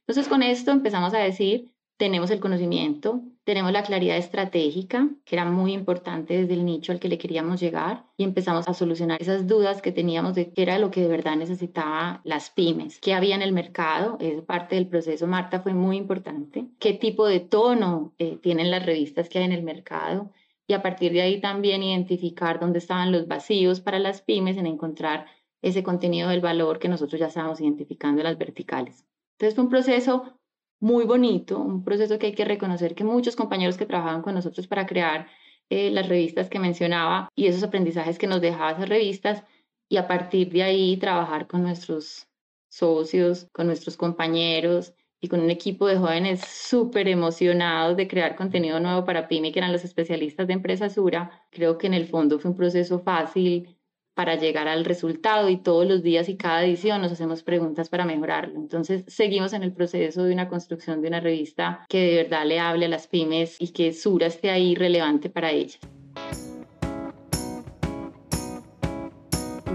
Entonces 0.00 0.28
con 0.28 0.42
esto 0.42 0.72
empezamos 0.72 1.14
a 1.14 1.18
decir, 1.18 1.72
tenemos 1.96 2.32
el 2.32 2.40
conocimiento, 2.40 3.22
tenemos 3.44 3.70
la 3.70 3.84
claridad 3.84 4.16
estratégica, 4.16 5.08
que 5.24 5.36
era 5.36 5.44
muy 5.44 5.72
importante 5.72 6.36
desde 6.36 6.54
el 6.54 6.64
nicho 6.64 6.90
al 6.90 6.98
que 6.98 7.08
le 7.08 7.18
queríamos 7.18 7.60
llegar, 7.60 8.06
y 8.16 8.24
empezamos 8.24 8.68
a 8.68 8.74
solucionar 8.74 9.22
esas 9.22 9.46
dudas 9.46 9.80
que 9.82 9.92
teníamos 9.92 10.34
de 10.34 10.52
qué 10.52 10.62
era 10.62 10.80
lo 10.80 10.90
que 10.90 11.02
de 11.02 11.06
verdad 11.06 11.36
necesitaba 11.36 12.20
las 12.24 12.50
pymes, 12.50 12.98
qué 12.98 13.14
había 13.14 13.36
en 13.36 13.42
el 13.42 13.52
mercado, 13.52 14.16
es 14.20 14.42
parte 14.42 14.74
del 14.74 14.88
proceso, 14.88 15.28
Marta, 15.28 15.60
fue 15.60 15.74
muy 15.74 15.96
importante, 15.96 16.66
qué 16.80 16.92
tipo 16.92 17.26
de 17.26 17.38
tono 17.38 18.14
eh, 18.18 18.36
tienen 18.42 18.72
las 18.72 18.84
revistas 18.84 19.28
que 19.28 19.38
hay 19.38 19.44
en 19.44 19.52
el 19.52 19.62
mercado, 19.62 20.32
y 20.66 20.74
a 20.74 20.82
partir 20.82 21.12
de 21.12 21.22
ahí 21.22 21.40
también 21.40 21.82
identificar 21.82 22.60
dónde 22.60 22.78
estaban 22.78 23.12
los 23.12 23.26
vacíos 23.26 23.80
para 23.80 23.98
las 23.98 24.22
pymes 24.22 24.56
en 24.56 24.66
encontrar 24.66 25.26
ese 25.60 25.82
contenido 25.82 26.28
del 26.28 26.40
valor 26.40 26.78
que 26.78 26.88
nosotros 26.88 27.20
ya 27.20 27.26
estábamos 27.26 27.60
identificando 27.60 28.20
en 28.20 28.24
las 28.24 28.38
verticales. 28.38 29.04
Entonces 29.32 29.54
fue 29.54 29.64
un 29.64 29.70
proceso 29.70 30.38
muy 30.80 31.04
bonito, 31.04 31.58
un 31.58 31.84
proceso 31.84 32.18
que 32.18 32.26
hay 32.26 32.34
que 32.34 32.44
reconocer 32.44 32.94
que 32.94 33.04
muchos 33.04 33.36
compañeros 33.36 33.76
que 33.76 33.86
trabajaban 33.86 34.22
con 34.22 34.34
nosotros 34.34 34.66
para 34.66 34.86
crear 34.86 35.28
eh, 35.70 35.90
las 35.90 36.08
revistas 36.08 36.48
que 36.48 36.58
mencionaba 36.58 37.28
y 37.36 37.46
esos 37.46 37.62
aprendizajes 37.62 38.18
que 38.18 38.26
nos 38.26 38.40
dejaba 38.40 38.72
esas 38.72 38.88
revistas 38.88 39.44
y 39.88 39.96
a 39.96 40.08
partir 40.08 40.50
de 40.50 40.62
ahí 40.62 40.96
trabajar 40.96 41.46
con 41.46 41.62
nuestros 41.62 42.28
socios, 42.68 43.48
con 43.52 43.66
nuestros 43.66 43.96
compañeros 43.96 44.94
y 45.22 45.28
con 45.28 45.40
un 45.40 45.50
equipo 45.50 45.86
de 45.86 45.96
jóvenes 45.96 46.40
súper 46.40 47.06
emocionados 47.06 47.96
de 47.96 48.08
crear 48.08 48.34
contenido 48.34 48.80
nuevo 48.80 49.04
para 49.04 49.28
PYME, 49.28 49.52
que 49.52 49.60
eran 49.60 49.72
los 49.72 49.84
especialistas 49.84 50.48
de 50.48 50.54
Empresa 50.54 50.90
Sura. 50.90 51.30
Creo 51.50 51.78
que 51.78 51.86
en 51.86 51.94
el 51.94 52.08
fondo 52.08 52.40
fue 52.40 52.50
un 52.50 52.56
proceso 52.56 52.98
fácil 52.98 53.78
para 54.14 54.34
llegar 54.34 54.66
al 54.66 54.84
resultado 54.84 55.48
y 55.48 55.58
todos 55.58 55.86
los 55.86 56.02
días 56.02 56.28
y 56.28 56.36
cada 56.36 56.64
edición 56.64 57.00
nos 57.00 57.12
hacemos 57.12 57.44
preguntas 57.44 57.88
para 57.88 58.04
mejorarlo. 58.04 58.56
Entonces, 58.56 59.04
seguimos 59.06 59.52
en 59.52 59.62
el 59.62 59.72
proceso 59.72 60.24
de 60.24 60.34
una 60.34 60.48
construcción 60.48 61.00
de 61.00 61.08
una 61.08 61.20
revista 61.20 61.86
que 61.88 62.00
de 62.00 62.16
verdad 62.16 62.44
le 62.44 62.58
hable 62.58 62.86
a 62.86 62.88
las 62.88 63.06
pymes 63.06 63.56
y 63.60 63.68
que 63.68 63.92
Sura 63.92 64.26
esté 64.26 64.50
ahí 64.50 64.74
relevante 64.74 65.30
para 65.30 65.52
ellas. 65.52 65.78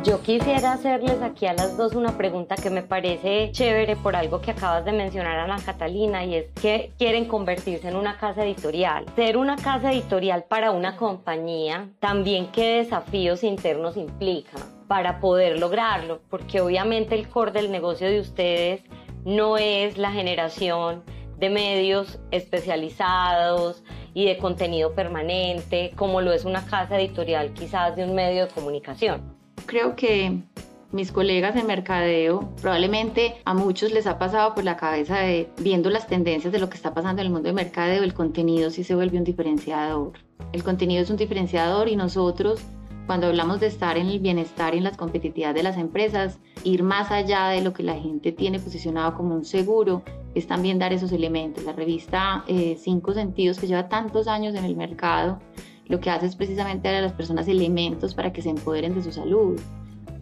Yo 0.07 0.21
quisiera 0.21 0.71
hacerles 0.71 1.21
aquí 1.21 1.47
a 1.47 1.53
las 1.53 1.75
dos 1.75 1.93
una 1.93 2.15
pregunta 2.17 2.55
que 2.55 2.69
me 2.69 2.81
parece 2.81 3.51
chévere 3.51 3.97
por 3.97 4.15
algo 4.15 4.39
que 4.39 4.51
acabas 4.51 4.85
de 4.85 4.93
mencionar, 4.93 5.37
Ana 5.37 5.57
Catalina, 5.57 6.23
y 6.23 6.35
es 6.35 6.45
que 6.61 6.93
quieren 6.97 7.25
convertirse 7.25 7.89
en 7.89 7.97
una 7.97 8.17
casa 8.17 8.45
editorial. 8.45 9.03
Ser 9.17 9.35
una 9.35 9.57
casa 9.57 9.91
editorial 9.91 10.45
para 10.45 10.71
una 10.71 10.95
compañía, 10.95 11.89
también 11.99 12.47
qué 12.53 12.77
desafíos 12.77 13.43
internos 13.43 13.97
implica 13.97 14.57
para 14.87 15.19
poder 15.19 15.59
lograrlo, 15.59 16.21
porque 16.29 16.61
obviamente 16.61 17.13
el 17.13 17.27
core 17.27 17.51
del 17.51 17.69
negocio 17.69 18.07
de 18.07 18.21
ustedes 18.21 18.83
no 19.25 19.57
es 19.57 19.97
la 19.97 20.13
generación 20.13 21.03
de 21.37 21.49
medios 21.49 22.17
especializados 22.31 23.83
y 24.13 24.25
de 24.25 24.37
contenido 24.37 24.93
permanente, 24.93 25.91
como 25.97 26.21
lo 26.21 26.31
es 26.31 26.45
una 26.45 26.65
casa 26.65 26.97
editorial 26.97 27.51
quizás 27.51 27.97
de 27.97 28.05
un 28.05 28.15
medio 28.15 28.45
de 28.45 28.51
comunicación 28.53 29.36
creo 29.67 29.95
que 29.95 30.41
mis 30.91 31.11
colegas 31.11 31.55
en 31.55 31.67
mercadeo, 31.67 32.49
probablemente 32.61 33.35
a 33.45 33.53
muchos 33.53 33.91
les 33.91 34.07
ha 34.07 34.17
pasado 34.17 34.55
por 34.55 34.63
la 34.63 34.77
cabeza 34.77 35.19
de 35.19 35.49
viendo 35.59 35.89
las 35.89 36.07
tendencias 36.07 36.51
de 36.51 36.59
lo 36.59 36.69
que 36.69 36.77
está 36.77 36.93
pasando 36.93 37.21
en 37.21 37.27
el 37.27 37.33
mundo 37.33 37.49
de 37.49 37.53
mercadeo, 37.53 38.03
el 38.03 38.13
contenido 38.13 38.71
sí 38.71 38.83
se 38.83 38.95
vuelve 38.95 39.17
un 39.17 39.23
diferenciador. 39.23 40.13
El 40.53 40.63
contenido 40.63 41.03
es 41.03 41.09
un 41.09 41.17
diferenciador 41.17 41.89
y 41.89 41.95
nosotros 41.95 42.61
cuando 43.05 43.27
hablamos 43.27 43.61
de 43.61 43.67
estar 43.67 43.97
en 43.97 44.07
el 44.07 44.19
bienestar 44.19 44.75
y 44.75 44.79
en 44.79 44.83
la 44.83 44.91
competitividad 44.91 45.55
de 45.55 45.63
las 45.63 45.77
empresas, 45.77 46.39
ir 46.63 46.83
más 46.83 47.09
allá 47.09 47.47
de 47.47 47.61
lo 47.61 47.71
que 47.73 47.81
la 47.81 47.95
gente 47.95 48.33
tiene 48.33 48.59
posicionado 48.59 49.15
como 49.15 49.33
un 49.33 49.45
seguro, 49.45 50.03
es 50.35 50.45
también 50.45 50.77
dar 50.77 50.91
esos 50.91 51.13
elementos. 51.13 51.63
La 51.63 51.71
revista 51.71 52.43
eh, 52.47 52.77
Cinco 52.77 53.13
Sentidos, 53.13 53.59
que 53.59 53.67
lleva 53.67 53.87
tantos 53.87 54.27
años 54.27 54.55
en 54.55 54.65
el 54.65 54.75
mercado, 54.75 55.39
lo 55.87 55.99
que 55.99 56.09
hace 56.09 56.25
es 56.25 56.35
precisamente 56.35 56.87
dar 56.87 56.97
a 56.97 57.01
las 57.01 57.13
personas 57.13 57.47
elementos 57.47 58.13
para 58.13 58.33
que 58.33 58.41
se 58.41 58.49
empoderen 58.49 58.95
de 58.95 59.03
su 59.03 59.11
salud. 59.11 59.59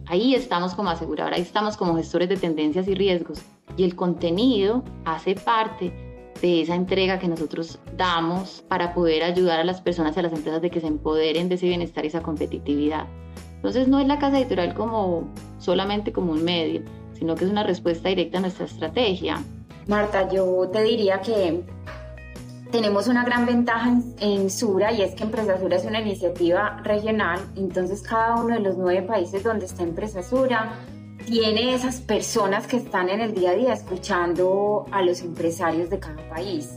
Ahí 0.06 0.34
estamos 0.34 0.74
como 0.74 0.90
aseguradora, 0.90 1.36
ahí 1.36 1.42
estamos 1.42 1.76
como 1.76 1.96
gestores 1.96 2.28
de 2.28 2.36
tendencias 2.36 2.86
y 2.86 2.94
riesgos. 2.94 3.42
Y 3.76 3.84
el 3.84 3.96
contenido 3.96 4.84
hace 5.04 5.34
parte 5.34 5.92
de 6.40 6.62
esa 6.62 6.74
entrega 6.74 7.18
que 7.18 7.28
nosotros 7.28 7.78
damos 7.96 8.64
para 8.68 8.94
poder 8.94 9.22
ayudar 9.22 9.60
a 9.60 9.64
las 9.64 9.80
personas 9.80 10.16
y 10.16 10.20
a 10.20 10.22
las 10.22 10.32
empresas 10.32 10.62
de 10.62 10.70
que 10.70 10.80
se 10.80 10.86
empoderen 10.86 11.48
de 11.48 11.56
ese 11.56 11.66
bienestar 11.66 12.04
y 12.04 12.08
esa 12.08 12.22
competitividad. 12.22 13.06
Entonces 13.56 13.88
no 13.88 13.98
es 13.98 14.06
la 14.06 14.18
casa 14.18 14.38
editorial 14.38 14.74
como 14.74 15.28
solamente 15.58 16.12
como 16.12 16.32
un 16.32 16.44
medio, 16.44 16.82
sino 17.14 17.34
que 17.34 17.44
es 17.44 17.50
una 17.50 17.64
respuesta 17.64 18.08
directa 18.08 18.38
a 18.38 18.42
nuestra 18.42 18.66
estrategia. 18.66 19.42
Marta, 19.88 20.28
yo 20.30 20.68
te 20.72 20.82
diría 20.82 21.20
que 21.20 21.64
tenemos 22.70 23.06
una 23.08 23.24
gran 23.24 23.46
ventaja 23.46 23.94
en, 24.20 24.50
Sura 24.50 24.92
y 24.92 25.02
es 25.02 25.14
que 25.14 25.24
Empresa 25.24 25.58
Sura 25.58 25.76
es 25.76 25.84
una 25.84 26.00
iniciativa 26.00 26.80
regional, 26.82 27.40
entonces 27.56 28.02
cada 28.02 28.36
uno 28.36 28.54
de 28.54 28.60
los 28.60 28.76
nueve 28.76 29.02
países 29.02 29.42
donde 29.42 29.66
está 29.66 29.82
Empresa 29.82 30.22
Sura 30.22 30.78
tiene 31.26 31.74
esas 31.74 32.00
personas 32.00 32.66
que 32.66 32.76
están 32.76 33.08
en 33.08 33.20
el 33.20 33.34
día 33.34 33.50
a 33.50 33.54
día 33.54 33.72
escuchando 33.72 34.86
a 34.92 35.02
los 35.02 35.22
empresarios 35.22 35.90
de 35.90 35.98
cada 35.98 36.28
país. 36.28 36.70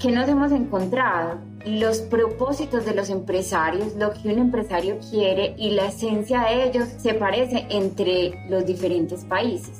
¿Qué 0.00 0.10
nos 0.10 0.28
hemos 0.28 0.50
encontrado? 0.50 1.38
Los 1.66 1.98
propósitos 1.98 2.86
de 2.86 2.94
los 2.94 3.10
empresarios, 3.10 3.94
lo 3.96 4.12
que 4.14 4.32
un 4.32 4.38
empresario 4.38 4.98
quiere 5.10 5.54
y 5.58 5.72
la 5.72 5.86
esencia 5.86 6.40
de 6.40 6.64
ellos 6.64 6.88
se 6.98 7.14
parece 7.14 7.66
entre 7.68 8.48
los 8.48 8.64
diferentes 8.64 9.24
países. 9.24 9.78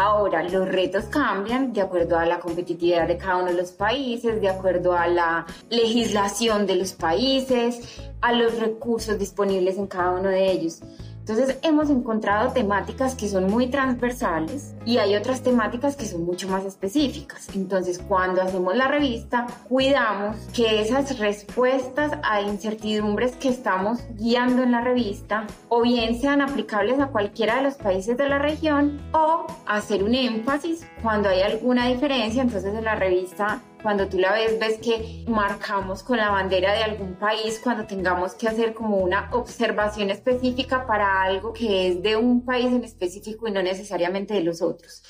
Ahora, 0.00 0.44
los 0.44 0.68
retos 0.68 1.06
cambian 1.06 1.72
de 1.72 1.80
acuerdo 1.80 2.16
a 2.16 2.24
la 2.24 2.38
competitividad 2.38 3.08
de 3.08 3.16
cada 3.16 3.38
uno 3.38 3.46
de 3.46 3.54
los 3.54 3.72
países, 3.72 4.40
de 4.40 4.48
acuerdo 4.48 4.92
a 4.92 5.08
la 5.08 5.44
legislación 5.70 6.68
de 6.68 6.76
los 6.76 6.92
países, 6.92 8.00
a 8.20 8.32
los 8.32 8.60
recursos 8.60 9.18
disponibles 9.18 9.76
en 9.76 9.88
cada 9.88 10.12
uno 10.12 10.28
de 10.28 10.52
ellos. 10.52 10.82
Entonces 11.28 11.58
hemos 11.62 11.90
encontrado 11.90 12.52
temáticas 12.52 13.14
que 13.14 13.28
son 13.28 13.50
muy 13.50 13.66
transversales 13.66 14.74
y 14.86 14.96
hay 14.96 15.14
otras 15.14 15.42
temáticas 15.42 15.94
que 15.94 16.06
son 16.06 16.24
mucho 16.24 16.48
más 16.48 16.64
específicas. 16.64 17.54
Entonces 17.54 17.98
cuando 17.98 18.40
hacemos 18.40 18.74
la 18.74 18.88
revista, 18.88 19.46
cuidamos 19.68 20.38
que 20.54 20.80
esas 20.80 21.18
respuestas 21.18 22.12
a 22.22 22.40
incertidumbres 22.40 23.36
que 23.36 23.50
estamos 23.50 23.98
guiando 24.16 24.62
en 24.62 24.72
la 24.72 24.80
revista 24.80 25.46
o 25.68 25.82
bien 25.82 26.18
sean 26.18 26.40
aplicables 26.40 26.98
a 26.98 27.08
cualquiera 27.08 27.56
de 27.56 27.64
los 27.64 27.74
países 27.74 28.16
de 28.16 28.26
la 28.26 28.38
región 28.38 28.98
o 29.12 29.46
hacer 29.66 30.02
un 30.04 30.14
énfasis 30.14 30.86
cuando 31.02 31.28
hay 31.28 31.42
alguna 31.42 31.88
diferencia. 31.88 32.40
Entonces 32.40 32.72
en 32.72 32.84
la 32.84 32.94
revista 32.94 33.60
cuando 33.82 34.08
tú 34.08 34.18
la 34.18 34.32
ves, 34.32 34.58
ves 34.58 34.78
que 34.78 35.24
marcamos 35.28 36.02
con 36.02 36.16
la 36.16 36.30
bandera 36.30 36.72
de 36.72 36.82
algún 36.82 37.14
país 37.14 37.60
cuando 37.62 37.86
tengamos 37.86 38.34
que 38.34 38.48
hacer 38.48 38.74
como 38.74 38.98
una 38.98 39.30
observación 39.32 40.10
específica 40.10 40.86
para 40.86 41.22
algo 41.22 41.52
que 41.52 41.88
es 41.88 42.02
de 42.02 42.16
un 42.16 42.44
país 42.44 42.66
en 42.66 42.84
específico 42.84 43.48
y 43.48 43.52
no 43.52 43.62
necesariamente 43.62 44.34
de 44.34 44.42
los 44.42 44.62
otros. 44.62 45.02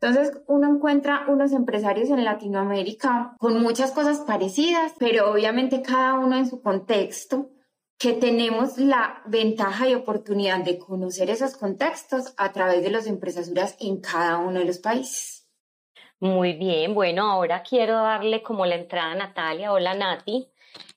Entonces 0.00 0.40
uno 0.46 0.68
encuentra 0.68 1.24
unos 1.28 1.52
empresarios 1.52 2.10
en 2.10 2.24
Latinoamérica 2.24 3.34
con 3.38 3.60
muchas 3.60 3.90
cosas 3.90 4.18
parecidas, 4.20 4.92
pero 4.98 5.32
obviamente 5.32 5.82
cada 5.82 6.14
uno 6.14 6.36
en 6.36 6.48
su 6.48 6.62
contexto, 6.62 7.50
que 7.98 8.12
tenemos 8.12 8.78
la 8.78 9.22
ventaja 9.26 9.88
y 9.88 9.94
oportunidad 9.94 10.64
de 10.64 10.78
conocer 10.78 11.30
esos 11.30 11.56
contextos 11.56 12.32
a 12.36 12.52
través 12.52 12.82
de 12.82 12.90
las 12.90 13.08
empresasuras 13.08 13.74
en 13.80 14.00
cada 14.00 14.38
uno 14.38 14.60
de 14.60 14.66
los 14.66 14.78
países. 14.78 15.37
Muy 16.20 16.54
bien, 16.54 16.94
bueno, 16.94 17.30
ahora 17.30 17.62
quiero 17.62 17.94
darle 17.94 18.42
como 18.42 18.66
la 18.66 18.74
entrada 18.74 19.12
a 19.12 19.14
Natalia. 19.14 19.72
Hola 19.72 19.94
Nati, 19.94 20.48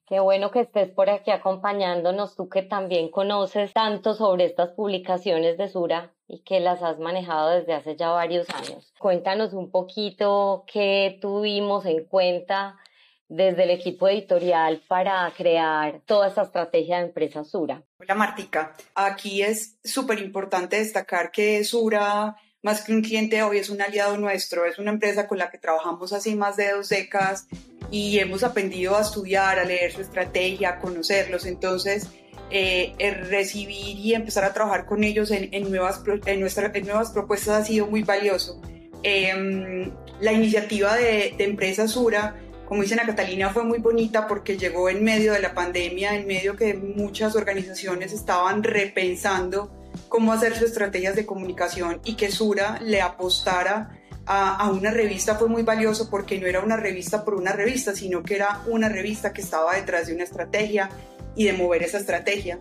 qué 0.08 0.20
bueno 0.20 0.50
que 0.50 0.62
estés 0.62 0.90
por 0.90 1.12
aquí 1.12 1.30
acompañándonos, 1.30 2.36
tú 2.36 2.50
que 2.50 2.64
también 2.64 3.12
conoces 3.12 3.72
tanto 3.72 4.16
sobre 4.16 4.46
estas 4.46 4.72
publicaciones 4.72 5.60
de 5.60 5.70
Sura 5.70 6.12
y 6.28 6.40
que 6.40 6.60
las 6.60 6.82
has 6.82 6.98
manejado 6.98 7.52
desde 7.52 7.74
hace 7.74 7.96
ya 7.96 8.10
varios 8.10 8.50
años. 8.50 8.92
Cuéntanos 8.98 9.54
un 9.54 9.70
poquito 9.70 10.64
qué 10.66 11.20
tuvimos 11.22 11.86
en 11.86 12.04
cuenta 12.06 12.80
desde 13.28 13.64
el 13.66 13.70
equipo 13.70 14.08
editorial 14.08 14.82
para 14.88 15.32
crear 15.38 16.02
toda 16.08 16.30
esta 16.30 16.42
estrategia 16.42 16.98
de 16.98 17.06
empresa 17.06 17.44
Sura. 17.44 17.84
Hola 18.00 18.16
Martica, 18.16 18.74
aquí 18.96 19.44
es 19.44 19.78
súper 19.84 20.18
importante 20.18 20.78
destacar 20.78 21.30
que 21.30 21.64
Sura 21.64 22.36
más 22.64 22.82
que 22.82 22.94
un 22.94 23.02
cliente 23.02 23.42
hoy 23.44 23.58
es 23.58 23.70
un 23.70 23.82
aliado 23.82 24.18
nuestro, 24.18 24.66
es 24.66 24.78
una 24.78 24.92
empresa 24.92 25.28
con 25.28 25.38
la 25.38 25.50
que 25.50 25.58
trabajamos 25.58 26.14
hace 26.14 26.36
más 26.36 26.58
de 26.58 26.72
dos 26.72 26.90
décadas 26.90 27.48
y 27.90 28.20
hemos 28.20 28.44
aprendido 28.44 28.96
a 28.96 29.02
estudiar, 29.02 29.58
a 29.60 29.66
leer 29.66 29.92
su 29.92 30.02
estrategia, 30.02 30.70
a 30.70 30.80
conocerlos. 30.80 31.46
Entonces, 31.46 32.08
eh, 32.52 32.94
recibir 33.30 33.98
y 33.98 34.14
empezar 34.14 34.44
a 34.44 34.54
trabajar 34.54 34.86
con 34.86 35.04
ellos 35.04 35.32
en, 35.32 35.50
nuevas, 35.72 36.02
en, 36.26 36.40
nuestra, 36.40 36.70
nuevas 36.70 37.12
propuestas 37.12 37.62
ha 37.62 37.66
sido 37.66 37.88
muy 37.88 38.04
valioso. 38.04 38.62
Em, 39.04 39.92
la 40.20 40.32
iniciativa 40.32 40.96
de, 40.96 41.34
de 41.36 41.44
Empresa 41.44 41.88
Sura, 41.88 42.36
como 42.68 42.84
dice 42.84 42.94
Ana 42.94 43.08
Catalina, 43.08 43.50
fue 43.50 43.64
muy 43.64 43.80
bonita 43.80 44.28
porque 44.28 44.56
llegó 44.56 44.88
en 44.88 45.04
medio 45.04 45.34
de 45.34 45.40
la 45.40 45.56
pandemia, 45.56 46.16
en 46.16 46.28
medio 46.28 46.56
que 46.56 46.76
muchas 46.76 47.36
organizaciones 47.36 48.14
estaban 48.14 48.64
repensando 48.64 49.81
cómo 50.12 50.34
hacer 50.34 50.54
sus 50.56 50.64
estrategias 50.64 51.16
de 51.16 51.26
comunicación 51.26 52.02
y 52.04 52.16
que 52.16 52.30
Sura 52.30 52.80
le 52.84 53.02
apostara 53.02 53.98
a, 54.26 54.70
una 54.70 54.92
revista 54.92 55.36
fue 55.36 55.48
muy 55.48 55.64
valioso 55.64 56.10
porque 56.10 56.38
no 56.38 56.48
era 56.48 56.60
una 56.60 56.76
revista 56.76 57.24
por 57.24 57.34
una 57.34 57.54
revista, 57.54 57.96
sino 57.96 58.22
que 58.22 58.36
era 58.36 58.62
una 58.68 58.90
revista 58.90 59.32
que 59.32 59.42
estaba 59.42 59.74
detrás 59.74 60.08
de 60.08 60.14
una 60.14 60.26
estrategia 60.26 60.90
y 61.34 61.46
de 61.46 61.54
mover 61.54 61.84
esa 61.84 61.98
estrategia. 61.98 62.60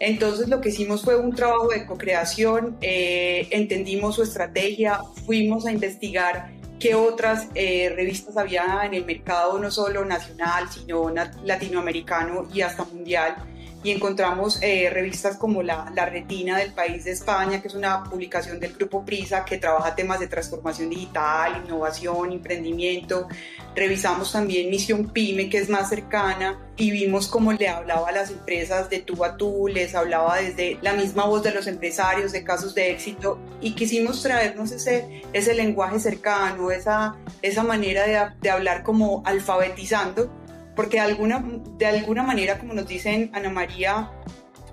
Entonces 0.00 0.48
lo 0.48 0.60
que 0.60 0.70
hicimos 0.70 1.04
fue 1.04 1.14
un 1.14 1.32
trabajo 1.32 1.68
de 1.68 1.86
co-creación, 1.86 2.76
eh, 2.80 3.46
entendimos 3.52 4.16
su 4.16 4.24
estrategia, 4.24 4.98
fuimos 5.24 5.66
a 5.66 5.72
investigar 5.72 6.50
qué 6.80 6.96
otras 6.96 7.46
eh, 7.54 7.92
revistas 7.94 8.36
había 8.36 8.80
en 8.82 8.94
el 8.94 9.04
mercado, 9.04 9.56
no 9.60 9.70
solo 9.70 10.04
nacional, 10.04 10.68
sino 10.68 11.14
latinoamericano 11.44 12.48
y 12.52 12.62
hasta 12.62 12.82
mundial 12.84 13.36
y 13.82 13.92
encontramos 13.92 14.58
eh, 14.60 14.90
revistas 14.90 15.36
como 15.36 15.62
la, 15.62 15.90
la, 15.94 16.06
Retina 16.06 16.58
del 16.58 16.72
país 16.72 17.04
de 17.04 17.12
España, 17.12 17.62
que 17.62 17.68
es 17.68 17.74
una 17.74 18.02
publicación 18.02 18.58
del 18.58 18.72
grupo 18.72 19.04
Prisa 19.04 19.44
que 19.44 19.58
trabaja 19.58 19.94
temas 19.94 20.18
de 20.18 20.26
transformación 20.26 20.90
digital, 20.90 21.62
innovación, 21.64 22.32
emprendimiento. 22.32 23.28
Revisamos 23.76 24.32
también 24.32 24.68
Misión 24.68 25.10
Pyme, 25.10 25.48
que 25.48 25.58
es 25.58 25.68
más 25.68 25.88
cercana, 25.88 26.58
y 26.76 26.90
vimos 26.90 27.28
cómo 27.28 27.52
le 27.52 27.68
hablaba 27.68 28.08
a 28.08 28.12
las 28.12 28.30
empresas 28.30 28.90
de 28.90 28.98
tú 28.98 29.24
a 29.24 29.36
tú, 29.36 29.68
les 29.68 29.94
hablaba 29.94 30.38
desde 30.38 30.78
la 30.82 30.94
misma 30.94 31.26
voz 31.26 31.44
de 31.44 31.52
los 31.52 31.68
empresarios, 31.68 32.32
de 32.32 32.42
casos 32.42 32.74
de 32.74 32.90
éxito, 32.90 33.38
y 33.60 33.74
quisimos 33.74 34.22
traernos 34.22 34.72
ese, 34.72 35.22
ese 35.32 35.54
lenguaje 35.54 36.00
cercano, 36.00 36.72
esa, 36.72 37.16
esa 37.42 37.62
manera 37.62 38.06
de, 38.06 38.34
de 38.40 38.50
hablar 38.50 38.82
como 38.82 39.22
alfabetizando 39.24 40.32
porque 40.78 40.98
de 40.98 41.02
alguna, 41.02 41.44
de 41.76 41.86
alguna 41.86 42.22
manera, 42.22 42.56
como 42.56 42.72
nos 42.72 42.86
dicen 42.86 43.32
Ana 43.32 43.50
María 43.50 44.12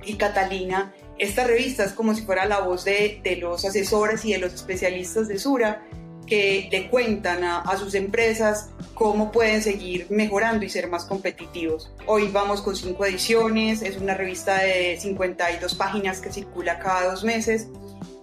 y 0.06 0.14
Catalina, 0.18 0.94
esta 1.18 1.46
revista 1.46 1.84
es 1.84 1.94
como 1.94 2.14
si 2.14 2.22
fuera 2.22 2.46
la 2.46 2.60
voz 2.60 2.86
de, 2.86 3.22
de 3.24 3.38
los 3.38 3.66
asesores 3.66 4.24
y 4.24 4.34
de 4.34 4.38
los 4.38 4.54
especialistas 4.54 5.28
de 5.28 5.40
Sura 5.40 5.84
que 6.28 6.70
le 6.72 6.92
cuentan 6.92 7.44
a, 7.44 7.62
a, 7.62 7.76
sus 7.78 7.96
empresas 7.96 8.70
cómo 8.94 9.32
pueden 9.32 9.64
seguir 9.64 10.06
mejorando 10.12 10.64
y 10.64 10.70
ser 10.70 10.90
más 10.90 11.06
competitivos. 11.06 11.92
Hoy 12.06 12.28
vamos 12.32 12.62
con 12.62 12.76
cinco 12.76 13.04
ediciones, 13.04 13.82
es 13.82 13.98
una 13.98 14.14
revista 14.14 14.60
de 14.60 15.00
52 15.00 15.74
páginas 15.74 16.22
que 16.22 16.32
circula 16.32 16.78
cada 16.78 17.10
dos 17.10 17.24
meses. 17.24 17.68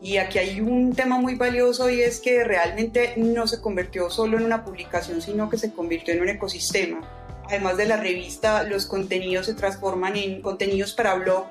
Y 0.01 0.19
aquí 0.19 0.39
hay 0.39 0.61
un 0.61 0.95
tema 0.95 1.19
muy 1.19 1.35
valioso 1.35 1.91
y 1.91 2.01
es 2.01 2.21
que 2.21 2.45
realmente 2.45 3.15
no 3.17 3.49
se 3.49 3.61
convirtió 3.61 4.09
solo 4.09 4.39
en 4.39 4.45
una 4.45 4.65
publicación, 4.65 5.21
sino 5.21 5.51
que 5.51 5.59
se 5.59 5.73
convirtió 5.73 6.15
en 6.15 6.21
un 6.23 6.29
ecosistema. 6.29 7.22
Además 7.45 7.77
de 7.77 7.87
la 7.87 7.97
revista, 7.97 8.63
los 8.63 8.87
contenidos 8.87 9.47
se 9.47 9.55
transforman 9.55 10.17
en 10.17 10.43
contenidos 10.43 10.93
para 10.93 11.15
blog 11.15 11.47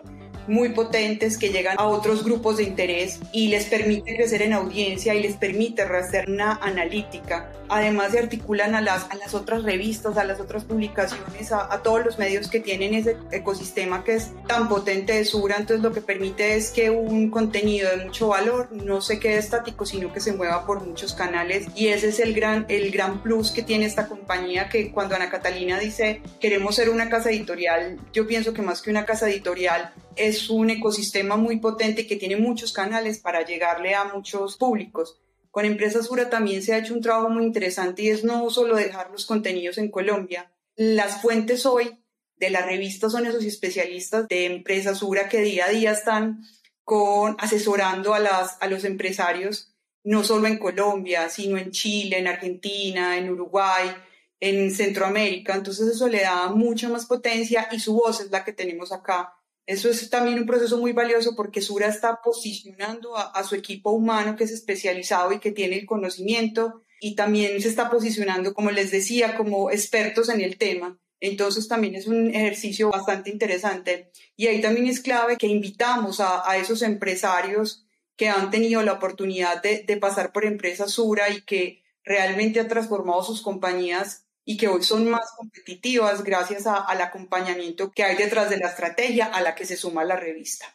muy 0.52 0.70
potentes 0.70 1.38
que 1.38 1.50
llegan 1.50 1.78
a 1.80 1.86
otros 1.86 2.24
grupos 2.24 2.58
de 2.58 2.64
interés 2.64 3.20
y 3.32 3.48
les 3.48 3.66
permite 3.66 4.16
crecer 4.16 4.42
en 4.42 4.54
audiencia 4.54 5.16
y 5.16 5.24
les 5.24 5.38
permite 5.38 5.82
hacer 5.82 6.30
una 6.30 6.60
analítica. 6.62 7.52
Además 7.70 8.12
se 8.12 8.20
articulan 8.20 8.76
a 8.76 8.82
las, 8.82 9.10
a 9.10 9.16
las 9.16 9.34
otras 9.34 9.64
revistas, 9.64 10.18
a 10.18 10.26
las 10.26 10.42
otras 10.42 10.66
publicaciones, 10.66 11.54
a, 11.54 11.82
todos 11.82 12.04
los 12.04 12.20
medios 12.20 12.50
que 12.50 12.60
tienen 12.60 12.94
ese 12.94 13.16
ecosistema 13.32 14.04
que 14.04 14.16
es 14.16 14.32
tan 14.46 14.68
potente 14.68 15.14
de 15.14 15.24
Sura. 15.24 15.56
Entonces 15.58 15.82
lo 15.82 15.94
que 15.94 16.02
permite 16.02 16.56
es 16.56 16.70
que 16.72 16.90
un 16.90 17.32
contenido 17.32 17.90
de 17.90 18.06
mucho 18.06 18.28
valor 18.28 18.68
no 18.74 19.00
se 19.00 19.20
quede 19.20 19.38
estático, 19.38 19.86
sino 19.86 20.12
que 20.12 20.20
se 20.20 20.34
mueva 20.34 20.66
por 20.66 20.86
muchos 20.86 21.14
canales. 21.14 21.68
Y 21.76 21.88
ese 21.88 22.10
es 22.10 22.20
el 22.20 22.34
gran, 22.34 22.66
el 22.68 22.92
gran 22.92 23.24
plus 23.24 23.52
que 23.52 23.64
tiene 23.64 23.86
esta 23.86 24.08
compañía 24.08 24.68
que 24.68 24.92
cuando 24.92 25.16
Ana 25.16 25.30
Catalina 25.30 25.80
dice 25.80 26.22
queremos 26.42 26.76
ser 26.76 26.90
una 26.90 27.10
casa 27.10 27.30
editorial, 27.30 27.98
yo 28.12 28.28
pienso 28.28 28.54
que 28.54 28.62
más 28.62 28.82
que 28.82 28.90
una 28.90 29.06
casa 29.06 29.30
editorial 29.30 29.94
es 30.28 30.50
un 30.50 30.70
ecosistema 30.70 31.36
muy 31.36 31.58
potente 31.60 32.06
que 32.06 32.16
tiene 32.16 32.36
muchos 32.36 32.74
canales 32.74 33.18
para 33.18 33.44
llegarle 33.44 33.96
a 33.96 34.06
muchos 34.06 34.56
públicos. 34.56 35.20
Con 35.50 35.66
Empresa 35.66 36.04
Sura 36.04 36.30
también 36.30 36.62
se 36.62 36.74
ha 36.74 36.78
hecho 36.78 36.94
un 36.94 37.02
trabajo 37.02 37.30
muy 37.30 37.44
interesante 37.44 38.04
y 38.04 38.10
es 38.10 38.24
no 38.24 38.50
solo 38.52 38.76
dejar 38.76 39.10
los 39.10 39.26
contenidos 39.26 39.78
en 39.80 39.90
Colombia. 39.90 40.52
Las 40.76 41.22
fuentes 41.22 41.66
hoy 41.66 41.98
de 42.38 42.50
la 42.52 42.62
revista 42.62 43.10
son 43.10 43.26
esos 43.26 43.44
especialistas 43.44 44.28
de 44.28 44.46
Empresa 44.46 44.94
Sura 44.94 45.28
que 45.28 45.42
día 45.42 45.66
a 45.66 45.70
día 45.70 45.92
están 45.92 46.44
con, 46.84 47.36
asesorando 47.40 48.14
a, 48.14 48.20
las, 48.20 48.58
a 48.62 48.68
los 48.68 48.86
empresarios, 48.86 49.74
no 50.04 50.24
solo 50.24 50.48
en 50.48 50.58
Colombia, 50.58 51.30
sino 51.30 51.58
en 51.58 51.72
Chile, 51.72 52.20
en 52.20 52.28
Argentina, 52.28 53.18
en 53.18 53.30
Uruguay, 53.30 53.92
en 54.40 54.72
Centroamérica. 54.72 55.56
Entonces 55.56 55.88
eso 55.88 56.08
le 56.08 56.22
da 56.22 56.50
mucha 56.50 56.90
más 56.90 57.08
potencia 57.08 57.68
y 57.72 57.80
su 57.80 57.96
voz 57.96 58.22
es 58.22 58.30
la 58.30 58.44
que 58.44 58.54
tenemos 58.54 58.92
acá 58.92 59.34
eso 59.72 59.90
es 59.90 60.10
también 60.10 60.38
un 60.38 60.46
proceso 60.46 60.78
muy 60.78 60.92
valioso 60.92 61.34
porque 61.34 61.62
Sura 61.62 61.88
está 61.88 62.20
posicionando 62.22 63.16
a, 63.16 63.42
su 63.46 63.56
equipo 63.56 63.92
humano 63.92 64.36
que 64.36 64.44
es 64.44 64.52
especializado 64.52 65.32
y 65.32 65.40
que 65.40 65.54
tiene 65.54 65.78
el 65.78 65.86
conocimiento 65.86 66.84
y 67.00 67.16
también 67.16 67.62
se 67.62 67.70
está 67.70 67.90
posicionando, 67.90 68.54
como 68.54 68.70
les 68.70 68.92
decía, 68.92 69.38
como 69.38 69.72
expertos 69.72 70.28
en 70.28 70.42
el 70.42 70.58
tema. 70.58 71.00
Entonces 71.22 71.70
también 71.70 71.96
es 71.96 72.06
un 72.06 72.36
ejercicio 72.36 72.90
bastante 72.90 73.30
interesante. 73.30 74.12
Y 74.36 74.48
ahí 74.48 74.60
también 74.60 74.88
es 74.88 75.00
clave 75.00 75.38
que 75.38 75.48
invitamos 75.48 76.20
a, 76.20 76.58
esos 76.58 76.82
empresarios 76.82 77.86
que 78.18 78.28
han 78.28 78.52
tenido 78.52 78.84
la 78.84 78.94
oportunidad 78.94 79.62
de, 79.62 79.84
de 79.84 79.98
pasar 79.98 80.34
por 80.34 80.44
Empresa 80.44 80.90
Sura 80.90 81.30
y 81.30 81.42
que 81.44 81.82
realmente 82.04 82.60
han 82.60 82.68
transformado 82.68 83.24
sus 83.24 83.42
compañías 83.42 84.26
y 84.52 84.58
que 84.58 84.68
hoy 84.68 84.84
son 84.84 85.10
más 85.10 85.32
competitivas 85.38 86.26
gracias 86.26 86.68
a, 86.68 86.76
al 86.76 87.00
acompañamiento 87.00 87.90
que 87.92 88.04
hay 88.04 88.18
detrás 88.18 88.50
de 88.50 88.58
la 88.58 88.68
estrategia 88.68 89.28
a 89.28 89.42
la 89.42 89.56
que 89.56 89.64
se 89.64 89.78
suma 89.78 90.04
la 90.04 90.18
revista. 90.18 90.66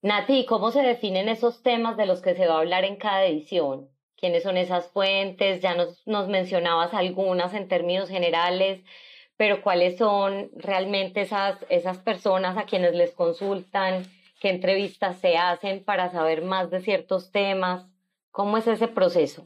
Nati, 0.00 0.46
¿cómo 0.46 0.70
se 0.70 0.80
definen 0.80 1.28
esos 1.28 1.62
temas 1.62 1.98
de 1.98 2.06
los 2.06 2.22
que 2.22 2.34
se 2.34 2.46
va 2.46 2.54
a 2.54 2.60
hablar 2.60 2.86
en 2.86 2.96
cada 2.96 3.26
edición? 3.26 3.90
¿Quiénes 4.16 4.44
son 4.44 4.56
esas 4.56 4.86
fuentes? 4.92 5.60
Ya 5.60 5.74
nos, 5.74 6.06
nos 6.06 6.28
mencionabas 6.28 6.94
algunas 6.94 7.52
en 7.52 7.68
términos 7.68 8.08
generales, 8.08 8.82
pero 9.36 9.60
¿cuáles 9.60 9.98
son 9.98 10.50
realmente 10.54 11.20
esas, 11.20 11.58
esas 11.68 11.98
personas 11.98 12.56
a 12.56 12.64
quienes 12.64 12.94
les 12.94 13.10
consultan? 13.10 14.06
¿Qué 14.40 14.48
entrevistas 14.48 15.20
se 15.20 15.36
hacen 15.36 15.84
para 15.84 16.10
saber 16.10 16.40
más 16.40 16.70
de 16.70 16.80
ciertos 16.80 17.30
temas? 17.30 17.84
¿Cómo 18.30 18.56
es 18.56 18.66
ese 18.66 18.88
proceso? 18.88 19.44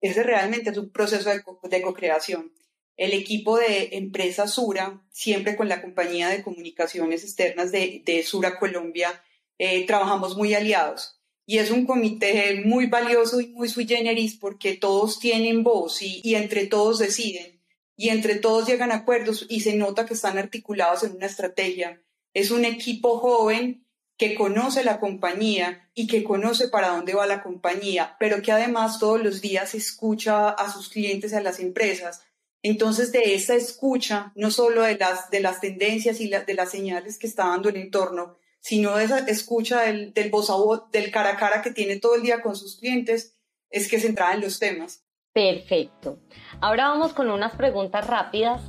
Ese 0.00 0.22
realmente 0.22 0.70
es 0.70 0.78
un 0.78 0.92
proceso 0.92 1.28
de, 1.30 1.42
de 1.68 1.82
co-creación 1.82 2.52
el 2.96 3.12
equipo 3.12 3.58
de 3.58 3.90
empresa 3.92 4.48
Sura, 4.48 5.02
siempre 5.10 5.56
con 5.56 5.68
la 5.68 5.82
compañía 5.82 6.28
de 6.28 6.42
comunicaciones 6.42 7.24
externas 7.24 7.72
de, 7.72 8.02
de 8.04 8.22
Sura 8.22 8.58
Colombia, 8.58 9.22
eh, 9.58 9.86
trabajamos 9.86 10.36
muy 10.36 10.54
aliados. 10.54 11.20
Y 11.44 11.58
es 11.58 11.70
un 11.70 11.86
comité 11.86 12.62
muy 12.64 12.86
valioso 12.86 13.40
y 13.40 13.48
muy 13.48 13.68
sui 13.68 13.86
generis 13.86 14.36
porque 14.36 14.74
todos 14.74 15.20
tienen 15.20 15.62
voz 15.62 16.02
y, 16.02 16.20
y 16.24 16.34
entre 16.34 16.66
todos 16.66 16.98
deciden 16.98 17.56
y 17.96 18.10
entre 18.10 18.36
todos 18.36 18.68
llegan 18.68 18.92
acuerdos 18.92 19.46
y 19.48 19.60
se 19.60 19.74
nota 19.74 20.06
que 20.06 20.14
están 20.14 20.38
articulados 20.38 21.02
en 21.02 21.16
una 21.16 21.26
estrategia. 21.26 22.02
Es 22.34 22.50
un 22.50 22.64
equipo 22.64 23.18
joven 23.18 23.86
que 24.18 24.34
conoce 24.34 24.84
la 24.84 25.00
compañía 25.00 25.88
y 25.94 26.06
que 26.06 26.24
conoce 26.24 26.68
para 26.68 26.88
dónde 26.88 27.14
va 27.14 27.26
la 27.26 27.42
compañía, 27.42 28.16
pero 28.18 28.42
que 28.42 28.52
además 28.52 28.98
todos 28.98 29.22
los 29.22 29.40
días 29.40 29.74
escucha 29.74 30.50
a 30.50 30.72
sus 30.72 30.88
clientes, 30.88 31.32
a 31.32 31.40
las 31.40 31.60
empresas, 31.60 32.22
entonces, 32.62 33.12
de 33.12 33.34
esa 33.34 33.54
escucha, 33.54 34.32
no 34.34 34.50
solo 34.50 34.82
de 34.82 34.96
las, 34.96 35.30
de 35.30 35.40
las 35.40 35.60
tendencias 35.60 36.20
y 36.20 36.28
de 36.28 36.54
las 36.54 36.70
señales 36.70 37.18
que 37.18 37.26
está 37.26 37.46
dando 37.48 37.68
el 37.68 37.76
entorno, 37.76 38.38
sino 38.60 38.96
de 38.96 39.04
esa 39.04 39.18
escucha 39.20 39.82
del, 39.82 40.12
del 40.12 40.30
voz 40.30 40.50
a 40.50 40.54
voz, 40.54 40.90
del 40.90 41.10
cara 41.10 41.30
a 41.30 41.36
cara 41.36 41.62
que 41.62 41.70
tiene 41.70 42.00
todo 42.00 42.16
el 42.16 42.22
día 42.22 42.42
con 42.42 42.56
sus 42.56 42.78
clientes, 42.78 43.36
es 43.70 43.88
que 43.88 44.00
se 44.00 44.08
entra 44.08 44.34
en 44.34 44.40
los 44.40 44.58
temas. 44.58 45.04
Perfecto. 45.32 46.18
Ahora 46.60 46.88
vamos 46.88 47.12
con 47.12 47.30
unas 47.30 47.54
preguntas 47.54 48.06
rápidas 48.06 48.62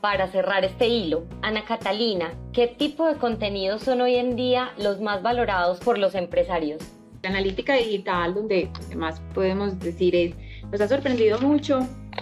para 0.00 0.30
cerrar 0.30 0.64
este 0.64 0.86
hilo. 0.86 1.26
Ana 1.42 1.64
Catalina, 1.64 2.34
¿qué 2.52 2.68
tipo 2.68 3.06
de 3.06 3.16
contenidos 3.16 3.82
son 3.82 4.00
hoy 4.00 4.16
en 4.16 4.36
día 4.36 4.72
los 4.78 5.00
más 5.00 5.22
valorados 5.22 5.80
por 5.80 5.98
los 5.98 6.14
empresarios? 6.14 6.80
La 7.22 7.30
analítica 7.30 7.74
digital, 7.74 8.34
donde 8.34 8.70
más 8.94 9.20
podemos 9.34 9.78
decir 9.80 10.14
es, 10.14 10.34
nos 10.70 10.80
ha 10.80 10.88
sorprendido 10.88 11.40
mucho 11.40 11.80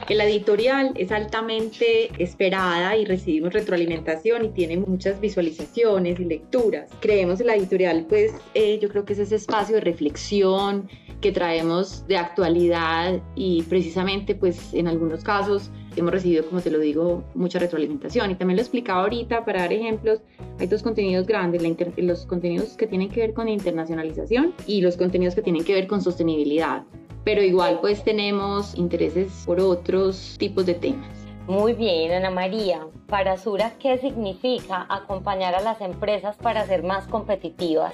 la 0.08 0.24
editorial 0.24 0.92
es 0.96 1.12
altamente 1.12 2.10
esperada 2.22 2.96
y 2.96 3.04
recibimos 3.04 3.52
retroalimentación 3.52 4.44
y 4.44 4.48
tiene 4.50 4.76
muchas 4.76 5.20
visualizaciones 5.20 6.18
y 6.20 6.24
lecturas. 6.24 6.90
Creemos 7.00 7.40
en 7.40 7.46
la 7.46 7.56
editorial, 7.56 8.06
pues 8.08 8.32
eh, 8.54 8.78
yo 8.80 8.88
creo 8.88 9.04
que 9.04 9.14
es 9.14 9.20
ese 9.20 9.36
espacio 9.36 9.76
de 9.76 9.80
reflexión 9.80 10.88
que 11.20 11.32
traemos 11.32 12.06
de 12.08 12.16
actualidad 12.16 13.20
y 13.36 13.62
precisamente 13.62 14.34
pues 14.34 14.74
en 14.74 14.88
algunos 14.88 15.22
casos 15.22 15.70
hemos 15.96 16.12
recibido, 16.12 16.44
como 16.46 16.60
te 16.60 16.70
lo 16.70 16.78
digo, 16.78 17.22
mucha 17.34 17.58
retroalimentación. 17.58 18.30
Y 18.30 18.34
también 18.34 18.56
lo 18.56 18.62
explicaba 18.62 19.02
ahorita 19.02 19.44
para 19.44 19.60
dar 19.60 19.72
ejemplos, 19.72 20.20
hay 20.58 20.66
dos 20.66 20.82
contenidos 20.82 21.26
grandes, 21.26 21.62
los 21.96 22.26
contenidos 22.26 22.76
que 22.76 22.86
tienen 22.86 23.08
que 23.08 23.20
ver 23.20 23.34
con 23.34 23.48
internacionalización 23.48 24.52
y 24.66 24.80
los 24.80 24.96
contenidos 24.96 25.34
que 25.34 25.42
tienen 25.42 25.64
que 25.64 25.74
ver 25.74 25.86
con 25.86 26.02
sostenibilidad 26.02 26.84
pero 27.24 27.42
igual 27.42 27.78
pues 27.80 28.02
tenemos 28.04 28.74
intereses 28.76 29.42
por 29.46 29.60
otros 29.60 30.36
tipos 30.38 30.66
de 30.66 30.74
temas. 30.74 31.22
Muy 31.46 31.74
bien, 31.74 32.12
Ana 32.12 32.30
María. 32.30 32.86
Para 33.08 33.36
Sura, 33.36 33.72
¿qué 33.80 33.98
significa 33.98 34.86
acompañar 34.88 35.54
a 35.54 35.60
las 35.60 35.80
empresas 35.80 36.36
para 36.36 36.66
ser 36.66 36.84
más 36.84 37.08
competitivas? 37.08 37.92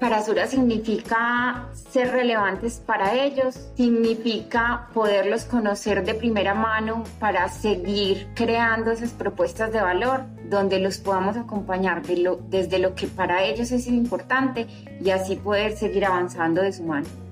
Para 0.00 0.22
Sura 0.22 0.46
significa 0.46 1.68
ser 1.72 2.12
relevantes 2.12 2.80
para 2.86 3.14
ellos, 3.14 3.68
significa 3.74 4.88
poderlos 4.94 5.44
conocer 5.44 6.04
de 6.04 6.14
primera 6.14 6.54
mano 6.54 7.02
para 7.18 7.48
seguir 7.48 8.28
creando 8.34 8.92
esas 8.92 9.10
propuestas 9.10 9.72
de 9.72 9.80
valor 9.80 10.22
donde 10.48 10.78
los 10.78 10.98
podamos 10.98 11.36
acompañar 11.36 12.02
desde 12.02 12.78
lo 12.78 12.94
que 12.94 13.08
para 13.08 13.42
ellos 13.42 13.72
es 13.72 13.88
importante 13.88 14.68
y 15.00 15.10
así 15.10 15.34
poder 15.34 15.76
seguir 15.76 16.04
avanzando 16.04 16.62
de 16.62 16.72
su 16.72 16.84
mano. 16.84 17.27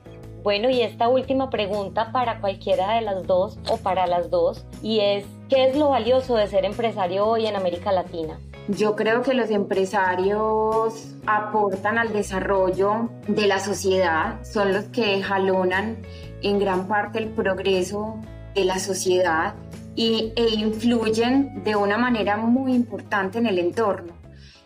Bueno, 0.46 0.70
y 0.70 0.80
esta 0.80 1.09
última 1.09 1.50
pregunta 1.50 2.12
para 2.12 2.40
cualquiera 2.40 2.94
de 2.94 3.00
las 3.00 3.26
dos 3.26 3.59
o 3.68 3.78
para 3.78 4.06
las 4.06 4.30
dos, 4.30 4.64
y 4.80 5.00
es, 5.00 5.24
¿qué 5.48 5.66
es 5.66 5.76
lo 5.76 5.88
valioso 5.88 6.37
de 6.37 6.46
ser 6.46 6.64
empresario 6.64 7.26
hoy 7.26 7.48
en 7.48 7.56
América 7.56 7.90
Latina? 7.90 8.38
Yo 8.68 8.94
creo 8.94 9.22
que 9.22 9.35
los 9.35 9.50
empresarios 9.50 11.16
aportan 11.26 11.98
al 11.98 12.12
desarrollo 12.12 13.11
de 13.26 13.48
la 13.48 13.59
sociedad, 13.59 14.40
son 14.44 14.72
los 14.72 14.85
que 14.85 15.20
jalonan 15.20 15.96
en 16.42 16.61
gran 16.61 16.87
parte 16.87 17.18
el 17.18 17.30
progreso 17.30 18.14
de 18.54 18.66
la 18.66 18.78
sociedad 18.78 19.56
y, 19.96 20.32
e 20.37 20.48
influyen 20.54 21.64
de 21.64 21.74
una 21.74 21.98
manera 21.98 22.37
muy 22.37 22.72
importante 22.72 23.38
en 23.38 23.46
el 23.46 23.59
entorno. 23.59 24.12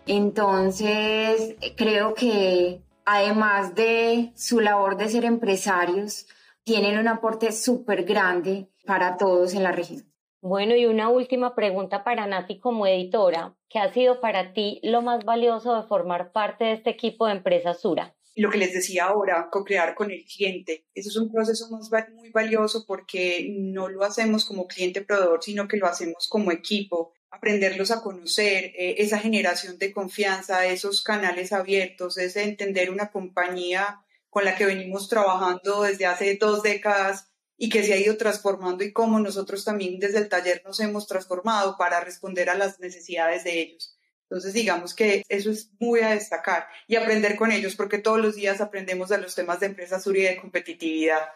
Entonces, 0.07 1.57
creo 1.75 2.13
que 2.13 2.83
además 3.13 3.75
de 3.75 4.33
su 4.37 4.61
labor 4.61 4.97
de 4.97 5.09
ser 5.09 5.25
empresarios, 5.25 6.27
tienen 6.63 6.99
un 6.99 7.09
aporte 7.09 7.51
súper 7.53 8.05
grande 8.05 8.69
para 8.87 9.17
todos 9.17 9.55
en 9.55 9.63
la 9.63 9.73
región. 9.73 10.05
Bueno, 10.41 10.75
y 10.75 10.87
una 10.87 11.09
última 11.09 11.55
pregunta 11.55 12.05
para 12.05 12.27
Nati 12.27 12.59
como 12.61 12.87
editora. 12.87 13.57
¿Qué 13.69 13.79
ha 13.79 13.93
sido 13.93 14.21
para 14.21 14.53
ti 14.53 14.81
lo 14.83 15.03
más 15.03 15.25
valioso 15.25 15.75
de 15.77 15.87
formar 15.87 16.33
parte 16.33 16.65
de 16.65 16.73
este 16.73 16.91
equipo 16.91 17.27
de 17.27 17.33
Empresa 17.33 17.75
Sura? 17.75 18.15
lo 18.37 18.49
que 18.49 18.59
les 18.59 18.73
decía 18.73 19.05
ahora, 19.05 19.49
co-crear 19.51 19.95
con 19.95 20.11
el 20.11 20.25
cliente. 20.25 20.87
Eso 20.95 21.11
es 21.11 21.17
un 21.17 21.31
proceso 21.31 21.69
muy 21.69 22.31
valioso 22.31 22.85
porque 22.87 23.49
no 23.51 23.89
lo 23.89 24.03
hacemos 24.03 24.47
como 24.47 24.67
cliente 24.67 25.03
proveedor, 25.03 25.43
sino 25.43 25.69
que 25.69 25.77
lo 25.77 25.87
hacemos 25.87 26.27
como 26.27 26.51
equipo. 26.51 27.13
Aprenderlos 27.31 27.91
a 27.91 28.01
conocer, 28.01 28.73
eh, 28.77 28.97
esa 28.99 29.19
generación 29.19 29.79
de 29.79 29.93
confianza, 29.93 30.67
esos 30.67 31.03
canales 31.03 31.53
abiertos, 31.53 32.19
ese 32.19 32.43
entender 32.43 32.91
una 32.91 33.11
compañía 33.11 34.01
con 34.29 34.45
la 34.45 34.57
que 34.57 34.67
venimos 34.67 35.09
trabajando 35.09 35.83
desde 35.83 36.07
hace 36.07 36.37
dos 36.37 36.63
décadas 36.63 37.29
y 37.57 37.69
que 37.69 37.83
se 37.83 37.93
ha 37.93 37.97
ido 37.97 38.17
transformando 38.17 38.85
y 38.85 38.93
cómo 38.93 39.21
nosotros 39.21 39.65
también 39.65 39.99
desde 39.99 40.19
el 40.19 40.29
taller 40.29 40.63
nos 40.65 40.81
hemos 40.81 41.07
transformado 41.07 41.77
para 41.77 42.01
responder 42.01 42.49
a 42.49 42.55
las 42.55 42.81
necesidades 42.81 43.45
de 43.45 43.61
ellos. 43.61 43.97
Entonces, 44.31 44.55
digamos 44.55 44.95
que 44.95 45.25
eso 45.29 45.51
es 45.51 45.71
muy 45.81 46.01
a 46.01 46.11
destacar 46.11 46.69
y 46.87 46.95
aprender 46.95 47.37
con 47.37 47.51
ellos, 47.51 47.75
porque 47.75 47.99
todos 47.99 48.21
los 48.21 48.37
días 48.37 48.61
aprendemos 48.61 49.09
de 49.09 49.19
los 49.19 49.35
temas 49.35 49.59
de 49.59 49.67
empresa 49.67 50.01
sur 50.01 50.17
y 50.17 50.23
de 50.23 50.37
competitividad. 50.37 51.29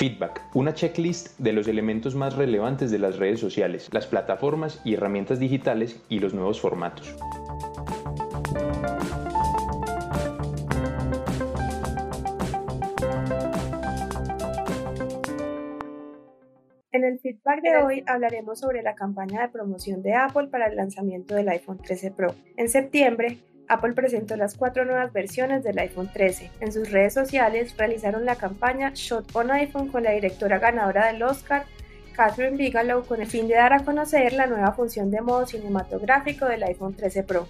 Feedback, 0.00 0.40
una 0.54 0.72
checklist 0.72 1.38
de 1.38 1.52
los 1.52 1.68
elementos 1.68 2.14
más 2.14 2.34
relevantes 2.34 2.90
de 2.90 2.98
las 2.98 3.18
redes 3.18 3.38
sociales, 3.38 3.90
las 3.92 4.06
plataformas 4.06 4.80
y 4.82 4.94
herramientas 4.94 5.38
digitales 5.38 6.02
y 6.08 6.20
los 6.20 6.32
nuevos 6.32 6.58
formatos. 6.58 7.14
En 16.92 17.04
el 17.04 17.18
feedback 17.20 17.60
de 17.60 17.76
hoy 17.84 18.02
hablaremos 18.06 18.58
sobre 18.58 18.82
la 18.82 18.94
campaña 18.94 19.42
de 19.42 19.48
promoción 19.48 20.00
de 20.00 20.14
Apple 20.14 20.48
para 20.48 20.68
el 20.68 20.76
lanzamiento 20.76 21.34
del 21.34 21.50
iPhone 21.50 21.76
13 21.76 22.12
Pro. 22.12 22.34
En 22.56 22.70
septiembre, 22.70 23.38
Apple 23.70 23.92
presentó 23.92 24.36
las 24.36 24.56
cuatro 24.56 24.84
nuevas 24.84 25.12
versiones 25.12 25.62
del 25.62 25.78
iPhone 25.78 26.10
13. 26.12 26.50
En 26.58 26.72
sus 26.72 26.90
redes 26.90 27.14
sociales 27.14 27.76
realizaron 27.76 28.24
la 28.24 28.34
campaña 28.34 28.90
Shot 28.92 29.36
on 29.36 29.52
iPhone 29.52 29.86
con 29.86 30.02
la 30.02 30.10
directora 30.10 30.58
ganadora 30.58 31.06
del 31.06 31.22
Oscar, 31.22 31.66
Catherine 32.12 32.56
Bigelow, 32.56 33.06
con 33.06 33.20
el 33.20 33.28
fin 33.28 33.46
de 33.46 33.54
dar 33.54 33.72
a 33.72 33.84
conocer 33.84 34.32
la 34.32 34.48
nueva 34.48 34.72
función 34.72 35.12
de 35.12 35.20
modo 35.20 35.46
cinematográfico 35.46 36.46
del 36.46 36.64
iPhone 36.64 36.94
13 36.94 37.22
Pro. 37.22 37.46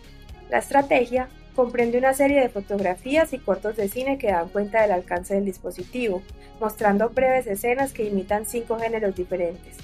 La 0.50 0.58
estrategia 0.58 1.30
comprende 1.56 1.96
una 1.96 2.12
serie 2.12 2.38
de 2.38 2.50
fotografías 2.50 3.32
y 3.32 3.38
cortos 3.38 3.78
de 3.78 3.88
cine 3.88 4.18
que 4.18 4.30
dan 4.30 4.50
cuenta 4.50 4.82
del 4.82 4.92
alcance 4.92 5.36
del 5.36 5.46
dispositivo, 5.46 6.22
mostrando 6.60 7.08
breves 7.08 7.46
escenas 7.46 7.94
que 7.94 8.04
imitan 8.04 8.44
cinco 8.44 8.78
géneros 8.78 9.14
diferentes. 9.14 9.78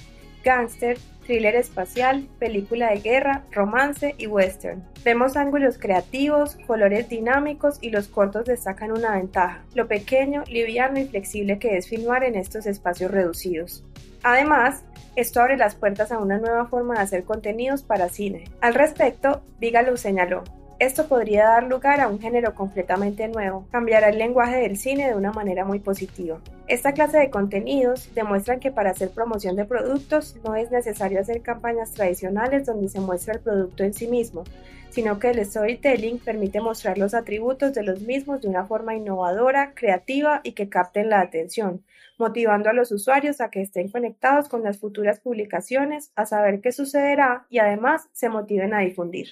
Gangster, 0.47 0.97
thriller 1.25 1.57
espacial, 1.57 2.25
película 2.39 2.91
de 2.91 3.01
guerra, 3.01 3.43
romance 3.51 4.15
y 4.17 4.27
western. 4.27 4.81
Vemos 5.03 5.35
ángulos 5.35 5.77
creativos, 5.77 6.55
colores 6.65 7.09
dinámicos 7.09 7.79
y 7.81 7.89
los 7.89 8.07
cortos 8.07 8.45
destacan 8.45 8.93
una 8.93 9.17
ventaja, 9.17 9.65
lo 9.75 9.89
pequeño, 9.89 10.45
liviano 10.47 10.99
y 10.99 11.05
flexible 11.05 11.59
que 11.59 11.75
es 11.75 11.89
filmar 11.89 12.23
en 12.23 12.35
estos 12.35 12.65
espacios 12.65 13.11
reducidos. 13.11 13.83
Además, 14.23 14.85
esto 15.17 15.41
abre 15.41 15.57
las 15.57 15.75
puertas 15.75 16.13
a 16.13 16.19
una 16.19 16.37
nueva 16.37 16.67
forma 16.67 16.93
de 16.93 17.01
hacer 17.01 17.25
contenidos 17.25 17.83
para 17.83 18.07
cine. 18.07 18.45
Al 18.61 18.73
respecto, 18.73 19.41
Bigelow 19.59 19.97
señaló, 19.97 20.45
esto 20.79 21.09
podría 21.09 21.43
dar 21.43 21.63
lugar 21.63 21.99
a 21.99 22.07
un 22.07 22.21
género 22.21 22.55
completamente 22.55 23.27
nuevo, 23.27 23.67
cambiará 23.69 24.07
el 24.07 24.17
lenguaje 24.17 24.61
del 24.61 24.77
cine 24.77 25.09
de 25.09 25.15
una 25.15 25.33
manera 25.33 25.65
muy 25.65 25.79
positiva. 25.79 26.39
Esta 26.67 26.91
clase 26.91 27.17
de 27.17 27.29
contenidos 27.29 28.13
demuestran 28.13 28.59
que 28.59 28.71
para 28.71 28.89
hacer 28.89 29.11
promoción 29.11 29.55
de 29.55 29.63
productos 29.63 30.35
no 30.43 30.55
es 30.55 30.69
necesario 30.69 31.21
hacer 31.21 31.41
campañas 31.41 31.93
tradicionales 31.93 32.65
donde 32.65 32.89
se 32.89 32.99
muestra 32.99 33.35
el 33.35 33.39
producto 33.39 33.85
en 33.85 33.93
sí 33.93 34.05
mismo, 34.07 34.43
sino 34.89 35.17
que 35.17 35.29
el 35.29 35.45
storytelling 35.45 36.19
permite 36.19 36.59
mostrar 36.59 36.97
los 36.97 37.13
atributos 37.13 37.73
de 37.73 37.83
los 37.83 38.01
mismos 38.01 38.41
de 38.41 38.49
una 38.49 38.65
forma 38.65 38.95
innovadora, 38.95 39.73
creativa 39.75 40.41
y 40.43 40.51
que 40.51 40.67
capten 40.67 41.09
la 41.09 41.21
atención, 41.21 41.85
motivando 42.17 42.69
a 42.69 42.73
los 42.73 42.91
usuarios 42.91 43.39
a 43.39 43.49
que 43.49 43.61
estén 43.61 43.87
conectados 43.89 44.49
con 44.49 44.61
las 44.61 44.77
futuras 44.77 45.21
publicaciones, 45.21 46.11
a 46.17 46.25
saber 46.25 46.59
qué 46.59 46.73
sucederá 46.73 47.45
y 47.49 47.59
además 47.59 48.09
se 48.11 48.27
motiven 48.27 48.73
a 48.73 48.79
difundir. 48.79 49.27